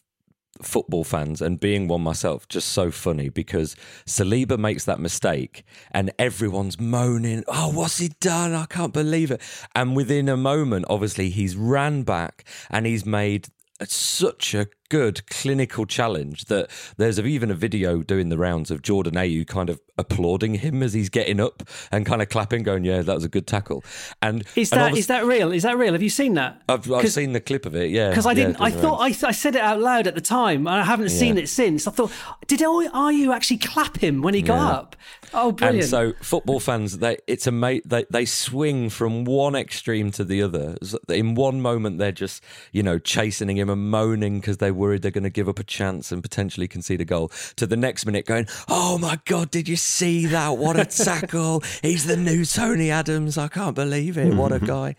[0.62, 6.12] football fans and being one myself just so funny because Saliba makes that mistake and
[6.20, 8.54] everyone's moaning, Oh, what's he done?
[8.54, 9.42] I can't believe it.
[9.74, 13.48] And within a moment, obviously, he's ran back and he's made
[13.86, 19.14] such a good clinical challenge that there's even a video doing the rounds of Jordan
[19.14, 23.02] Ayew kind of applauding him as he's getting up and kind of clapping, going, "Yeah,
[23.02, 23.84] that was a good tackle."
[24.22, 25.52] And is that and is that real?
[25.52, 25.94] Is that real?
[25.94, 26.62] Have you seen that?
[26.68, 27.92] I've, I've seen the clip of it.
[27.92, 28.58] Yeah, because I didn't.
[28.60, 30.68] Yeah, I thought I, I, said it out loud at the time.
[30.68, 31.44] And I haven't seen yeah.
[31.44, 31.88] it since.
[31.88, 32.12] I thought,
[32.48, 34.70] did Ayew actually clap him when he got yeah.
[34.70, 34.96] up?
[35.34, 35.84] Oh, brilliant!
[35.84, 37.82] And so football fans, they it's a.
[37.86, 40.78] They they swing from one extreme to the other.
[41.08, 45.12] In one moment, they're just you know chastening him and moaning because they're worried they're
[45.12, 47.32] going to give up a chance and potentially concede a goal.
[47.58, 50.58] To the next minute, going, "Oh my god, did you see that?
[50.58, 51.62] What a tackle!
[51.82, 53.38] He's the new Tony Adams.
[53.38, 54.34] I can't believe it.
[54.34, 54.96] What a guy!"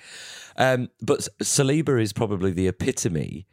[0.56, 3.46] Um, but Saliba is probably the epitome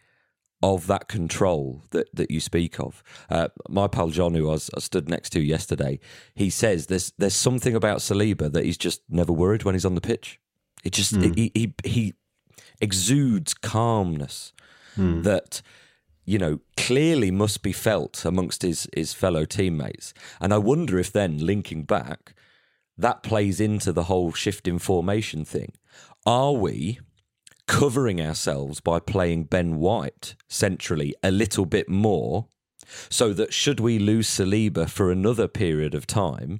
[0.63, 3.03] of that control that, that you speak of.
[3.29, 5.99] Uh, my pal John, who I, was, I stood next to yesterday,
[6.35, 9.95] he says there's there's something about Saliba that he's just never worried when he's on
[9.95, 10.39] the pitch.
[10.83, 11.35] It just mm.
[11.37, 12.13] he, he he
[12.81, 14.53] exudes calmness
[14.95, 15.23] mm.
[15.23, 15.61] that
[16.27, 20.13] you know, clearly must be felt amongst his, his fellow teammates.
[20.41, 22.35] And I wonder if then, linking back,
[22.97, 25.71] that plays into the whole shift in formation thing.
[26.25, 26.99] Are we
[27.65, 32.47] covering ourselves by playing Ben White centrally a little bit more
[33.09, 36.59] so that should we lose Saliba for another period of time,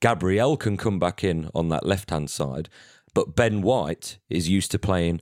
[0.00, 2.70] Gabriel can come back in on that left hand side,
[3.14, 5.20] but Ben White is used to playing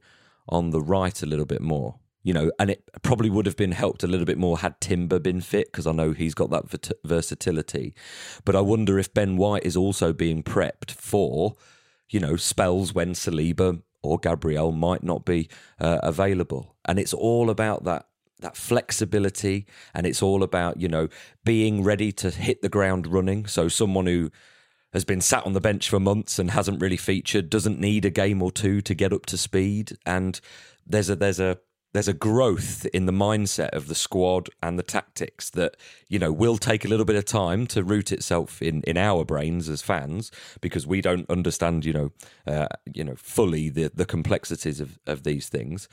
[0.48, 3.72] on the right a little bit more you know, and it probably would have been
[3.72, 6.92] helped a little bit more had Timber been fit because I know he's got that
[7.04, 7.94] versatility.
[8.44, 11.56] But I wonder if Ben White is also being prepped for,
[12.11, 15.48] you know, spells when Saliba or Gabriel might not be
[15.80, 16.76] uh, available.
[16.85, 18.06] And it's all about that
[18.40, 21.09] that flexibility and it's all about, you know,
[21.44, 23.44] being ready to hit the ground running.
[23.44, 24.30] So someone who
[24.94, 28.11] has been sat on the bench for months and hasn't really featured doesn't need a
[28.11, 30.40] game or two to get up to speed and
[30.87, 31.59] there's a there's a
[31.92, 35.76] there's a growth in the mindset of the squad and the tactics that
[36.09, 39.24] you know will take a little bit of time to root itself in in our
[39.24, 42.11] brains as fans because we don't understand you know
[42.46, 45.88] uh, you know fully the the complexities of of these things.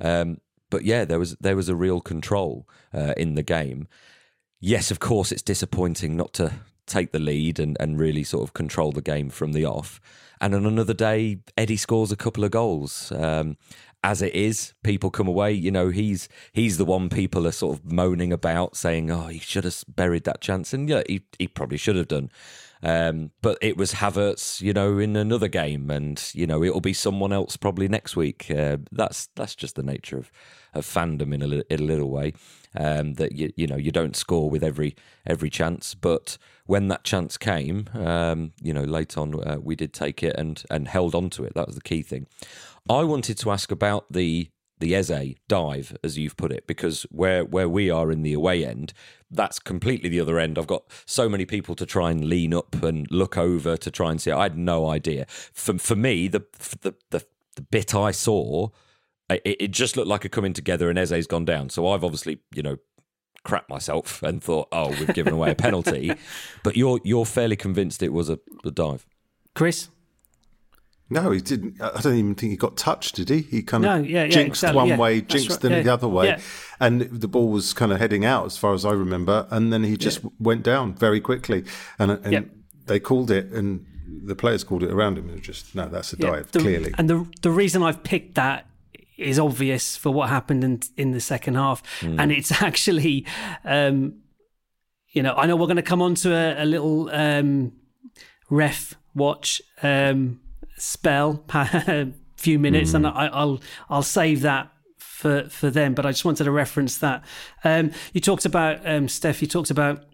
[0.00, 3.88] Um, but yeah there was there was a real control uh, in the game.
[4.60, 6.52] Yes of course it's disappointing not to
[6.86, 10.00] take the lead and and really sort of control the game from the off.
[10.40, 13.12] And on another day, Eddie scores a couple of goals.
[13.12, 13.56] Um,
[14.04, 15.52] as it is, people come away.
[15.52, 19.38] You know, he's he's the one people are sort of moaning about, saying, "Oh, he
[19.38, 22.30] should have buried that chance," and yeah, he he probably should have done.
[22.84, 26.92] Um, but it was Havertz, you know, in another game, and you know it'll be
[26.92, 28.50] someone else probably next week.
[28.50, 30.32] Uh, that's that's just the nature of
[30.74, 32.32] of fandom in a, in a little way.
[32.74, 37.04] Um, that you you know you don't score with every every chance, but when that
[37.04, 41.14] chance came, um, you know, late on uh, we did take it and and held
[41.14, 41.54] on to it.
[41.54, 42.26] That was the key thing.
[42.88, 44.48] I wanted to ask about the
[44.82, 48.66] the Eze dive, as you've put it, because where where we are in the away
[48.66, 48.92] end,
[49.30, 50.58] that's completely the other end.
[50.58, 54.10] I've got so many people to try and lean up and look over to try
[54.10, 54.32] and see.
[54.32, 55.26] I had no idea.
[55.28, 56.44] For for me, the
[56.80, 58.68] the the, the bit I saw,
[59.30, 61.70] it, it just looked like a coming together, and Eze's gone down.
[61.70, 62.78] So I've obviously, you know,
[63.44, 66.14] crap myself and thought, oh, we've given away a penalty.
[66.64, 69.06] but you're you're fairly convinced it was a, a dive,
[69.54, 69.88] Chris.
[71.12, 71.80] No, he didn't.
[71.80, 73.42] I don't even think he got touched, did he?
[73.42, 74.98] He kind of No, yeah, yeah, jinxed exactly, one yeah.
[74.98, 76.38] way, jinxed right, them the other way,
[76.80, 79.84] and the ball was kind of heading out, as far as I remember, and then
[79.84, 81.64] he just went down very quickly,
[81.98, 82.50] and, and
[82.86, 83.86] they called it, and
[84.24, 85.28] the players called it around him.
[85.30, 86.94] It was just no, that's a dive, the- clearly.
[86.98, 88.66] And the the reason I've picked that
[89.18, 92.18] is obvious for what happened in in the second half, Hmm.
[92.20, 93.24] and it's actually,
[93.64, 94.14] um,
[95.12, 97.72] you know, I know we're going to come on to a, a little um,
[98.50, 100.40] ref watch um,
[100.82, 104.68] spell, a few minutes, and I, I'll I'll save that.
[104.98, 107.24] For, for them, but I just wanted to reference that.
[107.62, 109.40] Um, you talked about um, Stef.
[109.40, 110.04] You talked about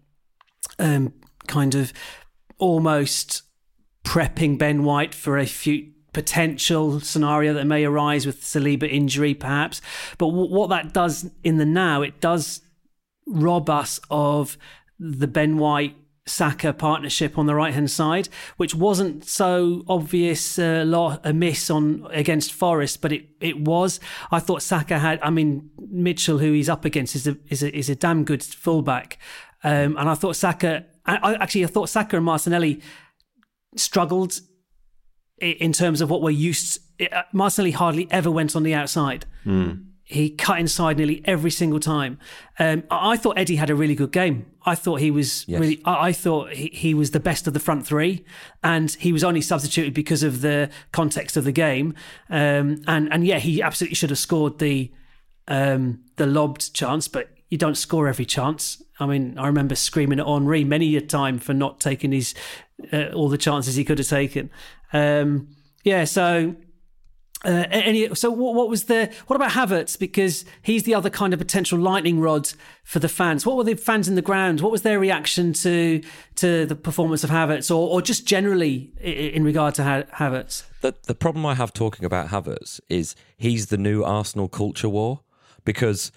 [0.77, 1.13] um,
[1.47, 1.93] kind of
[2.59, 3.41] almost
[4.03, 9.81] prepping Ben White for a few potential scenario that may arise with Saliba injury, perhaps.
[10.17, 12.61] But w- what that does in the now, it does
[13.27, 14.57] rob us of
[14.99, 15.95] the Ben White.
[16.25, 22.07] Saka partnership on the right hand side, which wasn't so obvious uh, a miss on
[22.11, 23.99] against Forest, but it, it was.
[24.31, 25.19] I thought Saka had.
[25.21, 28.43] I mean, Mitchell, who he's up against, is a is a, is a damn good
[28.43, 29.17] fullback,
[29.63, 30.85] um, and I thought Saka.
[31.05, 32.81] I, I actually I thought Saka and Martinelli
[33.75, 34.39] struggled
[35.39, 36.79] in terms of what we're used.
[37.11, 39.25] uh, Martinelli hardly ever went on the outside.
[40.11, 42.17] He cut inside nearly every single time.
[42.57, 44.47] Um, I thought Eddie had a really good game.
[44.65, 45.79] I thought he was really.
[45.85, 48.25] I, I thought he, he was the best of the front three,
[48.63, 51.93] and he was only substituted because of the context of the game.
[52.27, 54.91] Um, and and yeah, he absolutely should have scored the
[55.47, 58.81] um, the lobbed chance, but you don't score every chance.
[58.99, 62.33] I mean, I remember screaming at Henri many a time for not taking his
[62.91, 64.49] uh, all the chances he could have taken.
[64.91, 65.49] Um,
[65.83, 66.55] yeah, so.
[67.45, 71.39] Uh, so what, what was the what about Havertz because he's the other kind of
[71.39, 72.51] potential lightning rod
[72.83, 73.45] for the fans.
[73.45, 74.59] What were the fans in the ground?
[74.59, 76.01] What was their reaction to
[76.35, 80.63] to the performance of Havertz, or, or just generally in regard to Ha- Havertz?
[80.81, 85.21] The, the problem I have talking about Havertz is he's the new Arsenal culture war
[85.63, 86.11] because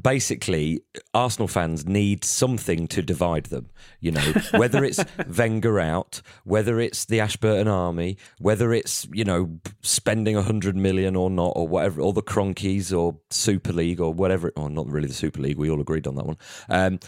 [0.00, 0.82] basically
[1.14, 3.70] Arsenal fans need something to divide them.
[4.00, 5.02] You know, whether it's
[5.36, 11.16] Wenger out, whether it's the Ashburton Army, whether it's you know spending a hundred million
[11.16, 14.52] or not, or whatever, or the Kroenkes or Super League or whatever.
[14.56, 15.58] Or not really the Super League.
[15.58, 16.38] We all agreed on that one.
[16.68, 17.00] Um,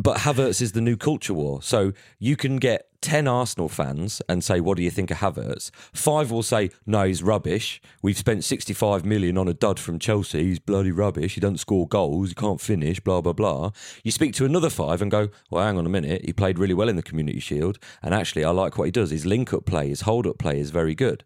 [0.00, 1.60] but Havertz is the new culture war.
[1.60, 5.70] So you can get 10 Arsenal fans and say, What do you think of Havertz?
[5.92, 7.82] Five will say, No, he's rubbish.
[8.00, 10.44] We've spent 65 million on a dud from Chelsea.
[10.44, 11.34] He's bloody rubbish.
[11.34, 12.30] He doesn't score goals.
[12.30, 13.72] He can't finish, blah, blah, blah.
[14.02, 16.24] You speak to another five and go, Well, hang on a minute.
[16.24, 17.78] He played really well in the Community Shield.
[18.02, 19.10] And actually, I like what he does.
[19.10, 21.24] His link up play, his hold up play is very good.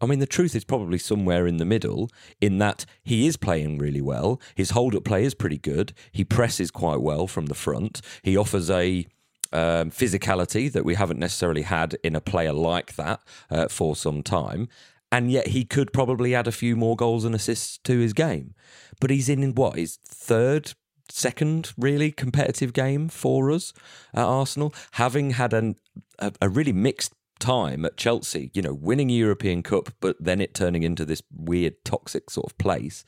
[0.00, 2.10] I mean, the truth is probably somewhere in the middle,
[2.40, 4.40] in that he is playing really well.
[4.54, 5.92] His hold up play is pretty good.
[6.12, 8.00] He presses quite well from the front.
[8.22, 9.06] He offers a
[9.52, 14.22] um, physicality that we haven't necessarily had in a player like that uh, for some
[14.22, 14.68] time.
[15.12, 18.54] And yet he could probably add a few more goals and assists to his game.
[19.00, 20.72] But he's in what, his third,
[21.08, 23.72] second really competitive game for us
[24.12, 25.76] at Arsenal, having had an,
[26.18, 30.54] a, a really mixed time at Chelsea, you know, winning European Cup, but then it
[30.54, 33.04] turning into this weird, toxic sort of place.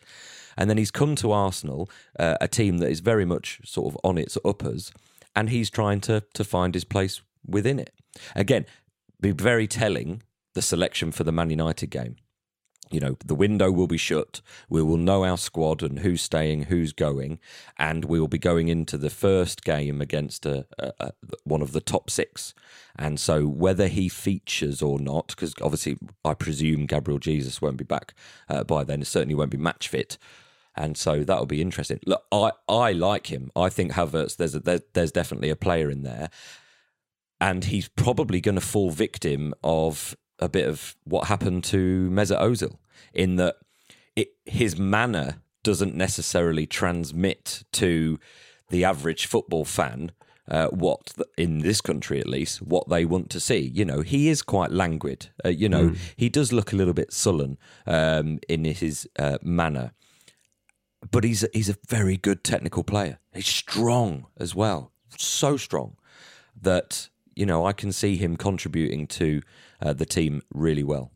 [0.57, 1.88] And then he's come to Arsenal,
[2.19, 4.93] uh, a team that is very much sort of on its uppers,
[5.37, 7.95] and he's trying to to find his place within it.
[8.35, 8.67] Again,
[9.21, 10.23] be very telling
[10.55, 12.17] the selection for the Man United game.
[12.90, 14.40] You know, the window will be shut.
[14.68, 17.38] We will know our squad and who's staying, who's going,
[17.77, 21.12] and we will be going into the first game against a, a, a
[21.44, 22.55] one of the top six.
[22.96, 27.85] And so, whether he features or not, because obviously I presume Gabriel Jesus won't be
[27.85, 28.14] back
[28.48, 29.05] uh, by then.
[29.05, 30.18] Certainly won't be match fit.
[30.79, 31.98] And so that'll be interesting.
[32.07, 33.51] Look, I, I like him.
[33.57, 34.37] I think Havertz.
[34.37, 36.31] There's a, there, there's definitely a player in there,
[37.40, 42.40] and he's probably going to fall victim of a bit of what happened to Mesut
[42.40, 42.77] Ozil
[43.12, 43.57] in that
[44.16, 48.18] it, his manner doesn't necessarily transmit to
[48.70, 50.12] the average football fan
[50.51, 53.59] uh, what in this country at least what they want to see.
[53.59, 55.28] You know, he is quite languid.
[55.45, 59.93] Uh, you know, he does look a little bit sullen um, in his uh, manner,
[61.11, 63.18] but he's a, he's a very good technical player.
[63.34, 65.97] He's strong as well, so strong
[66.61, 67.09] that
[67.39, 69.43] you know I can see him contributing to
[69.80, 71.12] uh, the team really well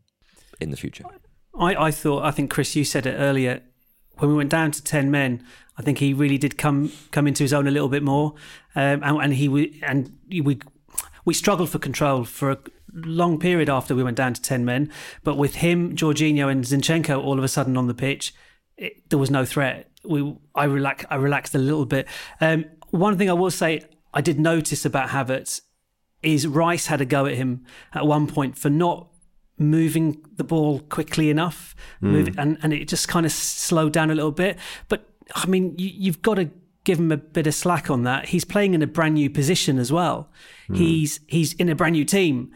[0.60, 1.04] in the future.
[1.58, 3.60] I, I thought I think Chris, you said it earlier.
[4.18, 5.44] When we went down to ten men,
[5.76, 8.34] I think he really did come come into his own a little bit more,
[8.76, 10.60] um, and, and he and we
[11.24, 12.58] we struggled for control for a
[12.92, 14.92] long period after we went down to ten men.
[15.24, 18.32] But with him, Jorginho, and Zinchenko all of a sudden on the pitch,
[18.76, 19.90] it, there was no threat.
[20.04, 22.06] We I relax I relaxed a little bit.
[22.40, 23.80] Um, one thing I will say
[24.14, 25.62] I did notice about Havertz
[26.22, 27.64] is Rice had a go at him
[27.94, 29.08] at one point for not
[29.58, 34.14] moving the ball quickly enough, move, and and it just kind of slowed down a
[34.14, 34.58] little bit.
[34.88, 36.50] But I mean, you, you've got to
[36.84, 38.26] give him a bit of slack on that.
[38.30, 40.28] He's playing in a brand new position as well.
[40.72, 42.50] He's he's in a brand new team,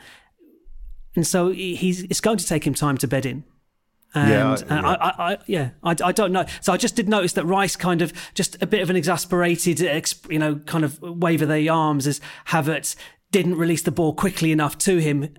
[1.14, 3.44] and so he's it's going to take him time to bed in.
[4.14, 6.46] And Yeah, I- uh, I, I, I, yeah, I, I don't know.
[6.62, 9.82] So I just did notice that Rice kind of just a bit of an exasperated,
[9.82, 12.96] ex- you know, kind of wave of their arms as Havertz
[13.30, 15.34] didn't release the ball quickly enough to him.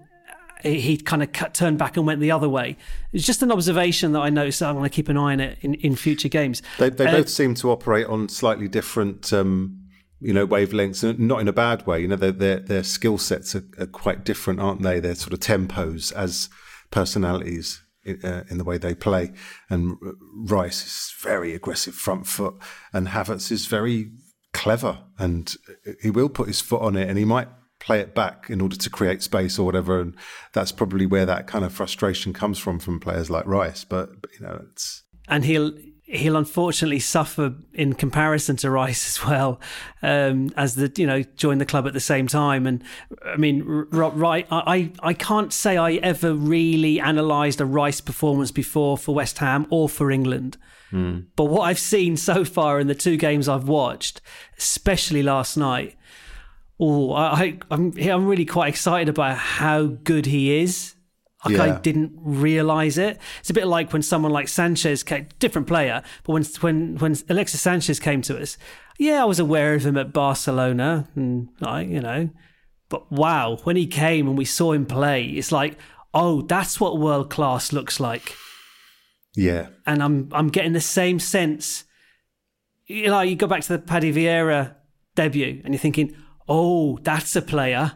[0.63, 2.77] He kind of cut, turned back and went the other way.
[3.13, 4.61] It's just an observation that I noticed.
[4.63, 6.63] I want to keep an eye on it in, in future games.
[6.79, 9.79] They, they Uh, both seem to operate on slightly different, um,
[10.19, 12.01] you know, wavelengths, and not in a bad way.
[12.01, 14.99] You know, their their, their skill sets are, are quite different, aren't they?
[14.99, 16.49] Their sort of tempos as
[16.89, 19.33] personalities in, uh, in the way they play.
[19.69, 19.97] And
[20.33, 22.55] Rice is very aggressive front foot,
[22.91, 24.09] and Havertz is very
[24.53, 25.53] clever, and
[26.01, 27.47] he will put his foot on it, and he might
[27.87, 30.01] play it back in order to create space or whatever.
[30.01, 30.13] And
[30.51, 33.85] that's probably where that kind of frustration comes from from players like Rice.
[33.85, 35.71] But, but you know, it's and he'll
[36.03, 39.61] he'll unfortunately suffer in comparison to Rice as well,
[40.03, 42.67] um, as the you know join the club at the same time.
[42.67, 42.83] And
[43.25, 48.51] I mean, R- right, I I can't say I ever really analysed a Rice performance
[48.51, 50.57] before for West Ham or for England.
[51.35, 54.21] But what I've seen so far in the two games I've watched,
[54.57, 55.97] especially last night,
[56.79, 60.93] oh, I, I I'm I'm really quite excited about how good he is.
[61.45, 63.19] Like I didn't realize it.
[63.39, 67.15] It's a bit like when someone like Sanchez came, different player, but when when when
[67.29, 68.57] Alexis Sanchez came to us,
[68.99, 72.29] yeah, I was aware of him at Barcelona, and I, you know,
[72.89, 75.77] but wow, when he came and we saw him play, it's like,
[76.13, 78.35] oh, that's what world class looks like
[79.37, 79.67] yeah.
[79.85, 81.85] and I'm I'm getting the same sense.
[82.87, 84.75] You know, you go back to the Paddy Vieira
[85.15, 86.15] debut, and you're thinking,
[86.47, 87.93] "Oh, that's a player."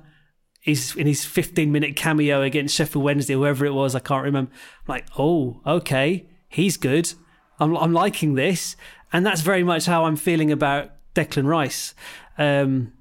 [0.60, 4.52] He's in his 15 minute cameo against Sheffield Wednesday, whoever it was, I can't remember.
[4.54, 7.14] I'm like, "Oh, okay, he's good.
[7.60, 8.76] I'm I'm liking this,"
[9.12, 11.94] and that's very much how I'm feeling about Declan Rice,
[12.38, 12.94] um,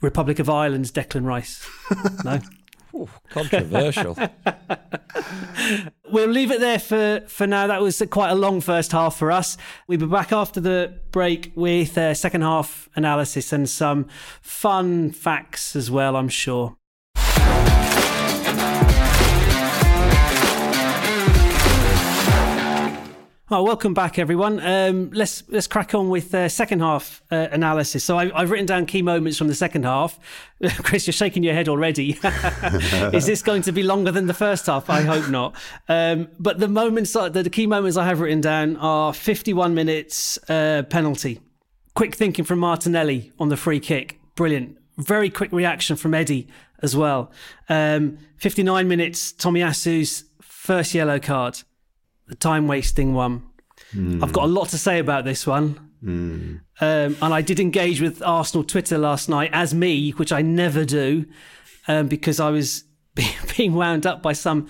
[0.00, 1.68] Republic of Ireland's Declan Rice.
[2.24, 2.40] no.
[2.94, 4.16] Ooh, controversial.
[6.14, 7.66] We'll leave it there for, for now.
[7.66, 9.56] That was quite a long first half for us.
[9.88, 14.06] We'll be back after the break with a second half analysis and some
[14.40, 16.76] fun facts as well, I'm sure.
[23.50, 24.58] Oh, welcome back, everyone.
[24.58, 28.02] Um, let's let's crack on with uh, second half uh, analysis.
[28.02, 30.18] So I, I've written down key moments from the second half.
[30.78, 32.18] Chris, you're shaking your head already.
[33.12, 34.88] Is this going to be longer than the first half?
[34.88, 35.54] I hope not.
[35.90, 40.84] Um, but the moments, the, key moments I have written down are 51 minutes uh,
[40.88, 41.42] penalty,
[41.94, 44.78] quick thinking from Martinelli on the free kick, brilliant.
[44.96, 46.48] Very quick reaction from Eddie
[46.80, 47.30] as well.
[47.68, 51.62] Um, 59 minutes, Tommy Tomiyasu's first yellow card
[52.28, 53.42] the time wasting one.
[54.22, 55.90] I've got a lot to say about this one.
[56.04, 60.84] Um, and I did engage with Arsenal Twitter last night as me, which I never
[60.84, 61.26] do,
[61.88, 62.84] um, because I was
[63.56, 64.68] being wound up by some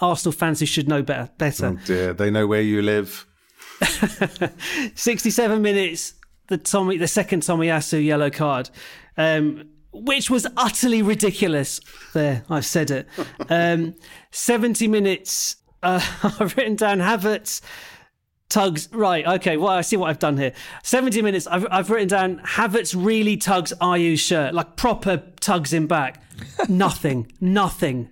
[0.00, 1.30] Arsenal fans who should know better.
[1.38, 1.78] better.
[1.78, 3.26] Oh dear, they know where you live.
[4.94, 6.14] 67 minutes,
[6.48, 8.70] the Tommy, the second Tomiyasu yellow card,
[9.16, 11.80] um, which was utterly ridiculous.
[12.14, 13.08] There, I've said it.
[13.48, 13.94] Um,
[14.30, 16.00] 70 minutes, uh,
[16.40, 17.60] I've written down Havertz
[18.48, 18.88] tugs.
[18.92, 20.52] Right, okay, well, I see what I've done here.
[20.82, 25.86] 70 minutes, I've, I've written down Havertz really tugs Ayew's shirt, like proper tugs him
[25.86, 26.22] back.
[26.68, 28.10] nothing, nothing.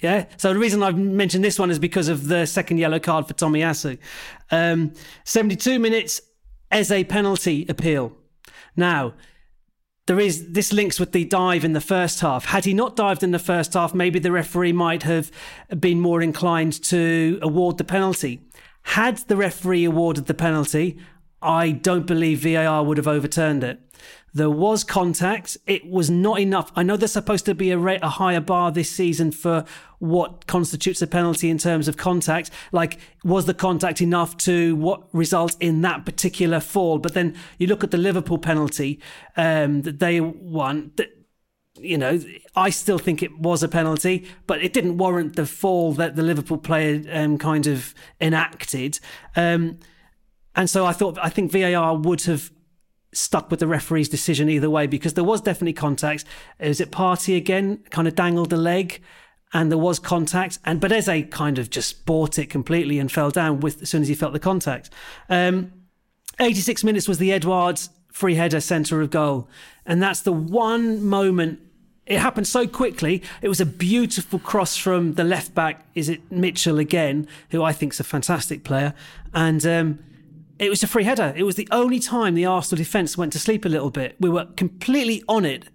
[0.00, 0.26] Yeah.
[0.36, 3.34] So the reason I've mentioned this one is because of the second yellow card for
[3.34, 3.98] Tomiyasu.
[4.50, 4.92] Um,
[5.24, 6.20] 72 minutes
[6.70, 8.12] as a penalty appeal.
[8.76, 9.14] Now,
[10.08, 12.46] there is this links with the dive in the first half.
[12.46, 15.30] Had he not dived in the first half, maybe the referee might have
[15.78, 18.40] been more inclined to award the penalty.
[18.82, 20.98] Had the referee awarded the penalty,
[21.42, 23.80] I don't believe VAR would have overturned it.
[24.32, 25.58] There was contact.
[25.66, 26.72] It was not enough.
[26.74, 29.66] I know there's supposed to be a, rate, a higher bar this season for
[29.98, 32.50] what constitutes a penalty in terms of contact.
[32.72, 36.98] Like, was the contact enough to what results in that particular fall?
[36.98, 39.00] But then you look at the Liverpool penalty
[39.36, 40.92] um, that they won.
[40.96, 41.08] That,
[41.80, 42.20] you know,
[42.56, 46.22] I still think it was a penalty, but it didn't warrant the fall that the
[46.22, 48.98] Liverpool player um, kind of enacted.
[49.36, 49.78] Um,
[50.56, 52.50] and so I thought, I think VAR would have
[53.12, 56.24] stuck with the referee's decision either way because there was definitely contact.
[56.58, 57.84] Is it Partey again?
[57.90, 59.00] Kind of dangled the leg,
[59.52, 60.58] and there was contact.
[60.64, 64.08] And Bedeze kind of just bought it completely and fell down with as soon as
[64.08, 64.90] he felt the contact.
[65.28, 65.72] Um,
[66.40, 69.48] 86 minutes was the Edouard's free header centre of goal,
[69.86, 71.60] and that's the one moment
[72.06, 73.22] it happened so quickly.
[73.42, 75.86] It was a beautiful cross from the left back.
[75.94, 78.94] Is it Mitchell again, who I think is a fantastic player,
[79.32, 79.64] and.
[79.66, 79.98] Um,
[80.58, 81.32] it was a free header.
[81.36, 84.16] It was the only time the Arsenal defence went to sleep a little bit.
[84.18, 85.68] We were completely on it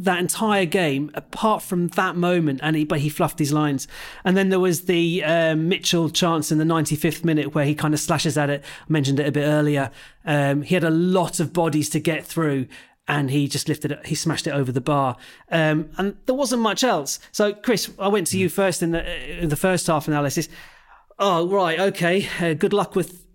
[0.00, 3.86] that entire game, apart from that moment, and he, but he fluffed his lines.
[4.24, 7.92] And then there was the um, Mitchell chance in the 95th minute where he kind
[7.92, 8.64] of slashes at it.
[8.64, 9.90] I mentioned it a bit earlier.
[10.24, 12.66] Um, he had a lot of bodies to get through,
[13.06, 14.06] and he just lifted it.
[14.06, 15.16] He smashed it over the bar,
[15.50, 17.18] um, and there wasn't much else.
[17.30, 20.48] So, Chris, I went to you first in the in the first half analysis.
[21.18, 22.26] Oh, right, okay.
[22.40, 23.26] Uh, good luck with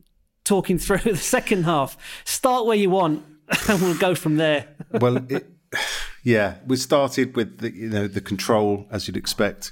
[0.44, 1.96] talking through the second half.
[2.26, 3.24] Start where you want,
[3.70, 4.68] and we'll go from there.
[4.92, 5.55] well, it,
[6.24, 9.72] yeah, we started with the you know the control as you'd expect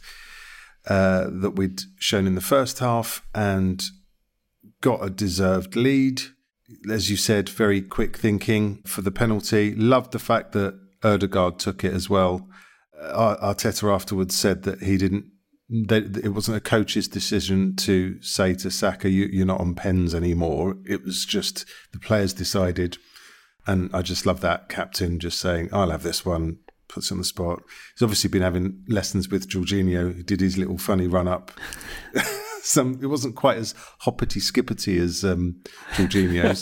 [0.87, 3.83] uh, that we'd shown in the first half, and
[4.81, 6.21] got a deserved lead.
[6.89, 9.75] As you said, very quick thinking for the penalty.
[9.75, 12.47] Loved the fact that Ødegaard took it as well.
[12.99, 15.25] Uh, Arteta afterwards said that he didn't
[15.69, 20.77] it wasn't a coach's decision to say to Saka, you, are not on pens anymore.
[20.85, 22.97] It was just the players decided.
[23.65, 26.57] And I just love that captain just saying, I'll have this one,
[26.87, 27.61] puts on the spot.
[27.93, 31.51] He's obviously been having lessons with Jorginho, who did his little funny run up.
[32.61, 35.61] Some it wasn't quite as hoppity skippity as um,
[35.95, 36.61] Jorginho's,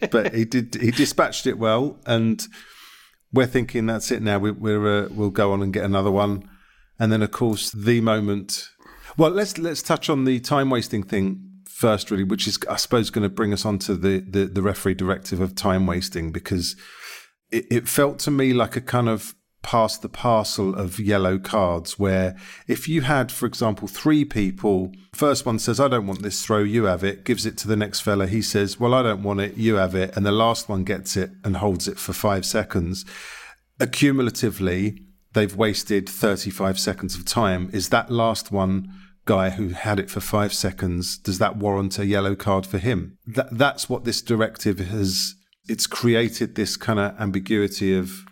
[0.10, 2.46] but he did he dispatched it well, and
[3.32, 4.38] we're thinking that's it now.
[4.38, 6.48] We, we're uh, we'll go on and get another one.
[7.00, 8.68] And then, of course, the moment.
[9.16, 11.49] Well, let's let's touch on the time wasting thing
[11.80, 14.94] first, really, which is, I suppose, going to bring us onto the the, the referee
[14.94, 16.76] directive of time wasting because
[17.50, 21.98] it, it felt to me like a kind of past the parcel of yellow cards
[21.98, 22.34] where
[22.66, 26.60] if you had for example three people first one says i don't want this throw
[26.60, 29.38] you have it gives it to the next fella he says well i don't want
[29.38, 32.46] it you have it and the last one gets it and holds it for 5
[32.46, 33.04] seconds
[33.78, 34.98] accumulatively
[35.32, 37.70] they've wasted 35 seconds of time.
[37.72, 38.92] Is that last one
[39.30, 43.16] guy who had it for five seconds, does that warrant a yellow card for him?
[43.24, 45.36] That, that's what this directive has,
[45.68, 48.24] it's created this kind of ambiguity of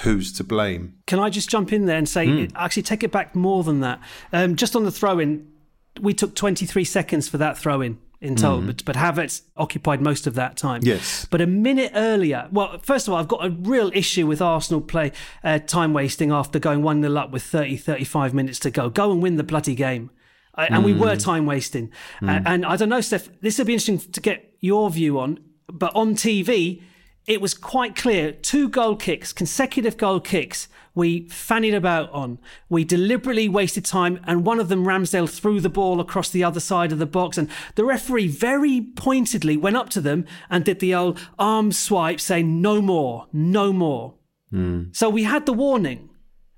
[0.00, 0.94] who's to blame.
[1.06, 2.50] Can I just jump in there and say, mm.
[2.54, 4.00] actually take it back more than that?
[4.32, 5.52] Um, just on the throw in,
[6.00, 8.68] we took 23 seconds for that throw in in total, mm.
[8.68, 10.80] but, but Havertz occupied most of that time.
[10.82, 11.26] Yes.
[11.28, 14.80] But a minute earlier, well, first of all, I've got a real issue with Arsenal
[14.80, 15.12] play
[15.44, 18.88] uh, time wasting after going 1 0 up with 30, 35 minutes to go.
[18.88, 20.10] Go and win the bloody game.
[20.54, 20.86] Uh, and mm.
[20.86, 21.22] we were mm.
[21.22, 21.90] time wasting.
[22.20, 22.28] Mm.
[22.28, 25.40] Uh, and I don't know, Stef, this would be interesting to get your view on,
[25.66, 26.82] but on TV,
[27.26, 32.38] it was quite clear two goal kicks, consecutive goal kicks we fannied about on.
[32.68, 36.60] We deliberately wasted time, and one of them, Ramsdale, threw the ball across the other
[36.60, 37.38] side of the box.
[37.38, 42.20] And the referee very pointedly went up to them and did the old arm swipe,
[42.20, 44.14] saying, No more, no more.
[44.52, 44.94] Mm.
[44.94, 46.10] So we had the warning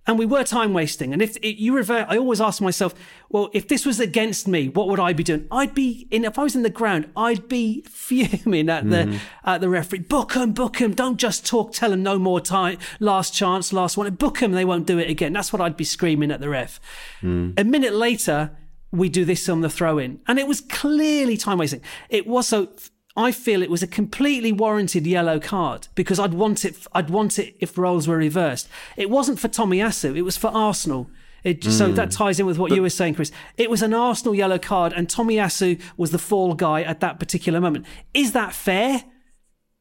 [0.07, 1.12] and we were time wasting.
[1.12, 2.94] And if it, you revert, I always ask myself,
[3.30, 5.46] well, if this was against me, what would I be doing?
[5.50, 6.24] I'd be in.
[6.24, 9.18] If I was in the ground, I'd be fuming at the mm.
[9.44, 10.00] at the referee.
[10.00, 10.94] Book him, book him.
[10.94, 11.72] Don't just talk.
[11.72, 12.78] Tell him no more time.
[13.00, 14.12] Last chance, last one.
[14.14, 14.52] Book him.
[14.52, 15.32] They won't do it again.
[15.32, 16.80] That's what I'd be screaming at the ref.
[17.22, 17.59] Mm.
[17.59, 18.57] A minute later,
[18.92, 21.80] we do this on the throw in, and it was clearly time wasting.
[22.09, 22.68] It was so
[23.17, 26.87] I feel it was a completely warranted yellow card because I'd want it.
[26.93, 28.69] I'd want it if roles were reversed.
[28.97, 30.17] It wasn't for Tommy Tomiyasu.
[30.17, 31.09] It was for Arsenal.
[31.45, 31.71] It, mm.
[31.71, 33.31] So that ties in with what but, you were saying, Chris.
[33.57, 37.21] It was an Arsenal yellow card, and Tommy Tomiyasu was the fall guy at that
[37.21, 37.87] particular moment.
[38.15, 39.05] Is that fair?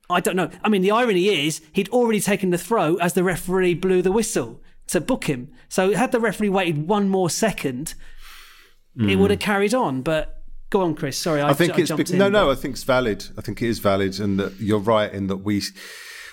[0.10, 0.52] I don't know.
[0.64, 4.12] I mean, the irony is he'd already taken the throw as the referee blew the
[4.12, 5.50] whistle to book him.
[5.70, 7.96] So had the referee waited one more second,
[8.96, 9.10] mm.
[9.10, 10.02] it would have carried on.
[10.02, 10.43] But
[10.74, 11.19] Go on, Chris.
[11.19, 12.49] Sorry, I, I think I it's be- no, no.
[12.49, 13.28] I think it's valid.
[13.38, 15.61] I think it is valid, and that you're right in that we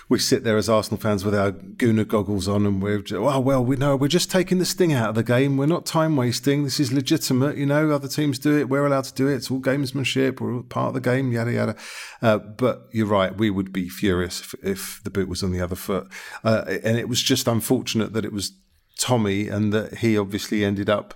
[0.08, 3.62] we sit there as Arsenal fans with our Gooner goggles on, and we're oh well,
[3.62, 5.58] we know we're just taking the sting out of the game.
[5.58, 6.64] We're not time wasting.
[6.64, 7.58] This is legitimate.
[7.58, 8.70] You know, other teams do it.
[8.70, 9.34] We're allowed to do it.
[9.34, 10.40] It's all gamesmanship.
[10.40, 11.32] We're all part of the game.
[11.32, 11.76] Yada yada.
[12.22, 13.36] Uh, but you're right.
[13.36, 16.08] We would be furious if, if, the boot was on the other foot,
[16.44, 18.52] uh, and it was just unfortunate that it was
[18.98, 21.12] Tommy, and that he obviously ended up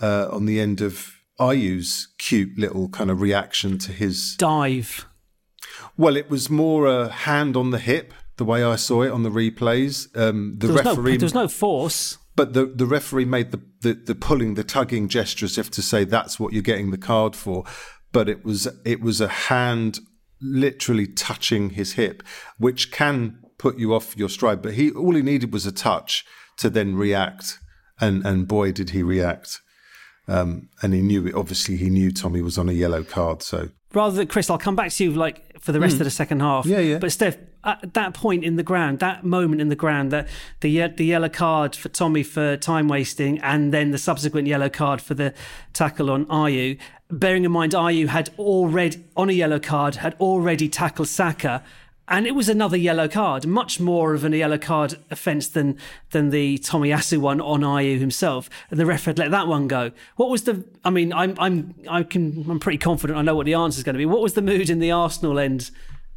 [0.00, 5.06] uh, on the end of Ayew's cute little kind of reaction to his dive.
[5.96, 9.22] Well, it was more a hand on the hip, the way I saw it on
[9.22, 10.14] the replays.
[10.16, 12.18] Um, the there referee, no, there was no force.
[12.34, 15.82] But the, the referee made the, the, the pulling, the tugging gesture as if to
[15.82, 17.64] say that's what you're getting the card for.
[18.10, 20.00] But it was it was a hand
[20.40, 22.22] literally touching his hip,
[22.58, 24.60] which can put you off your stride.
[24.60, 26.24] But he all he needed was a touch
[26.58, 27.58] to then react,
[28.00, 29.60] and and boy did he react.
[30.28, 31.34] Um, and he knew it.
[31.34, 33.42] Obviously, he knew Tommy was on a yellow card.
[33.42, 36.00] So rather than Chris, I'll come back to you like for the rest mm.
[36.00, 36.66] of the second half.
[36.66, 36.98] Yeah, yeah.
[36.98, 40.28] But Stef, at that point in the ground, that moment in the ground, that
[40.60, 45.00] the the yellow card for Tommy for time wasting, and then the subsequent yellow card
[45.00, 45.34] for the
[45.72, 46.78] tackle on Ayew.
[47.10, 51.62] Bearing in mind, Ayew had already on a yellow card had already tackled Saka
[52.08, 55.78] and it was another yellow card, much more of a yellow card offence than
[56.10, 58.50] than the Tomiyasu one on Ayew himself.
[58.70, 59.92] And the ref had let that one go.
[60.16, 60.64] What was the?
[60.84, 63.84] I mean, I'm I'm I can I'm pretty confident I know what the answer is
[63.84, 64.06] going to be.
[64.06, 65.70] What was the mood in the Arsenal end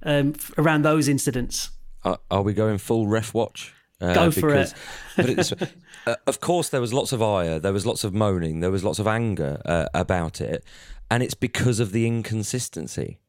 [0.04, 1.70] um, around those incidents?
[2.04, 3.74] Uh, are we going full ref watch?
[4.02, 4.50] Uh, go for
[5.18, 5.58] because, it.
[5.58, 5.74] but
[6.06, 8.84] uh, of course, there was lots of ire, there was lots of moaning, there was
[8.84, 10.66] lots of anger uh, about it,
[11.10, 13.20] and it's because of the inconsistency.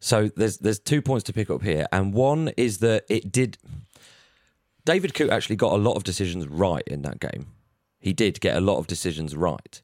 [0.00, 3.58] So there's there's two points to pick up here, and one is that it did.
[4.84, 7.48] David Coote actually got a lot of decisions right in that game.
[7.98, 9.82] He did get a lot of decisions right.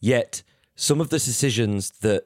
[0.00, 0.42] Yet
[0.74, 2.24] some of the decisions that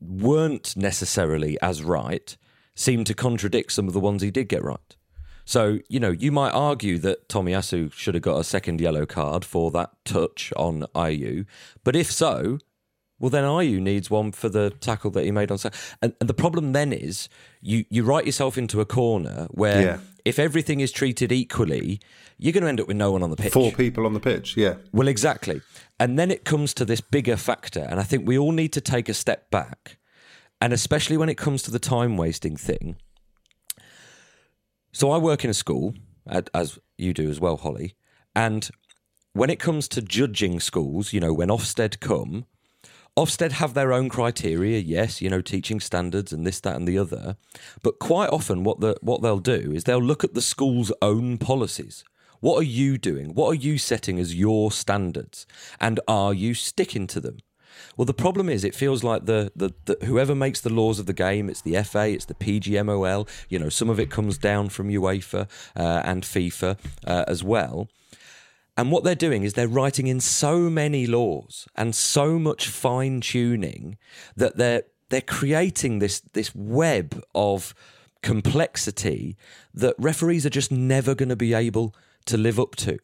[0.00, 2.36] weren't necessarily as right
[2.74, 4.96] seemed to contradict some of the ones he did get right.
[5.44, 9.46] So, you know, you might argue that Tomiyasu should have got a second yellow card
[9.46, 11.46] for that touch on Ayew.
[11.84, 12.58] But if so,
[13.20, 15.58] well, then Ayew needs one for the tackle that he made on.
[16.00, 17.28] And, and the problem then is
[17.60, 19.98] you you write yourself into a corner where yeah.
[20.24, 22.00] if everything is treated equally,
[22.38, 23.52] you're going to end up with no one on the pitch.
[23.52, 24.76] Four people on the pitch, yeah.
[24.92, 25.60] Well, exactly.
[25.98, 28.80] And then it comes to this bigger factor, and I think we all need to
[28.80, 29.98] take a step back,
[30.60, 32.96] and especially when it comes to the time wasting thing.
[34.92, 35.94] So I work in a school,
[36.54, 37.96] as you do as well, Holly,
[38.36, 38.70] and
[39.32, 42.46] when it comes to judging schools, you know, when Ofsted come
[43.18, 46.96] Ofsted have their own criteria, yes, you know, teaching standards and this, that, and the
[46.96, 47.36] other.
[47.82, 51.36] But quite often, what the what they'll do is they'll look at the school's own
[51.36, 52.04] policies.
[52.38, 53.34] What are you doing?
[53.34, 55.48] What are you setting as your standards?
[55.80, 57.38] And are you sticking to them?
[57.96, 61.06] Well, the problem is, it feels like the, the, the, whoever makes the laws of
[61.06, 63.28] the game, it's the FA, it's the PGMOL.
[63.48, 67.88] You know, some of it comes down from UEFA uh, and FIFA uh, as well.
[68.78, 73.20] And what they're doing is they're writing in so many laws and so much fine
[73.20, 73.98] tuning
[74.36, 77.74] that they're they're creating this this web of
[78.22, 79.36] complexity
[79.74, 81.92] that referees are just never going to be able
[82.26, 83.00] to live up to.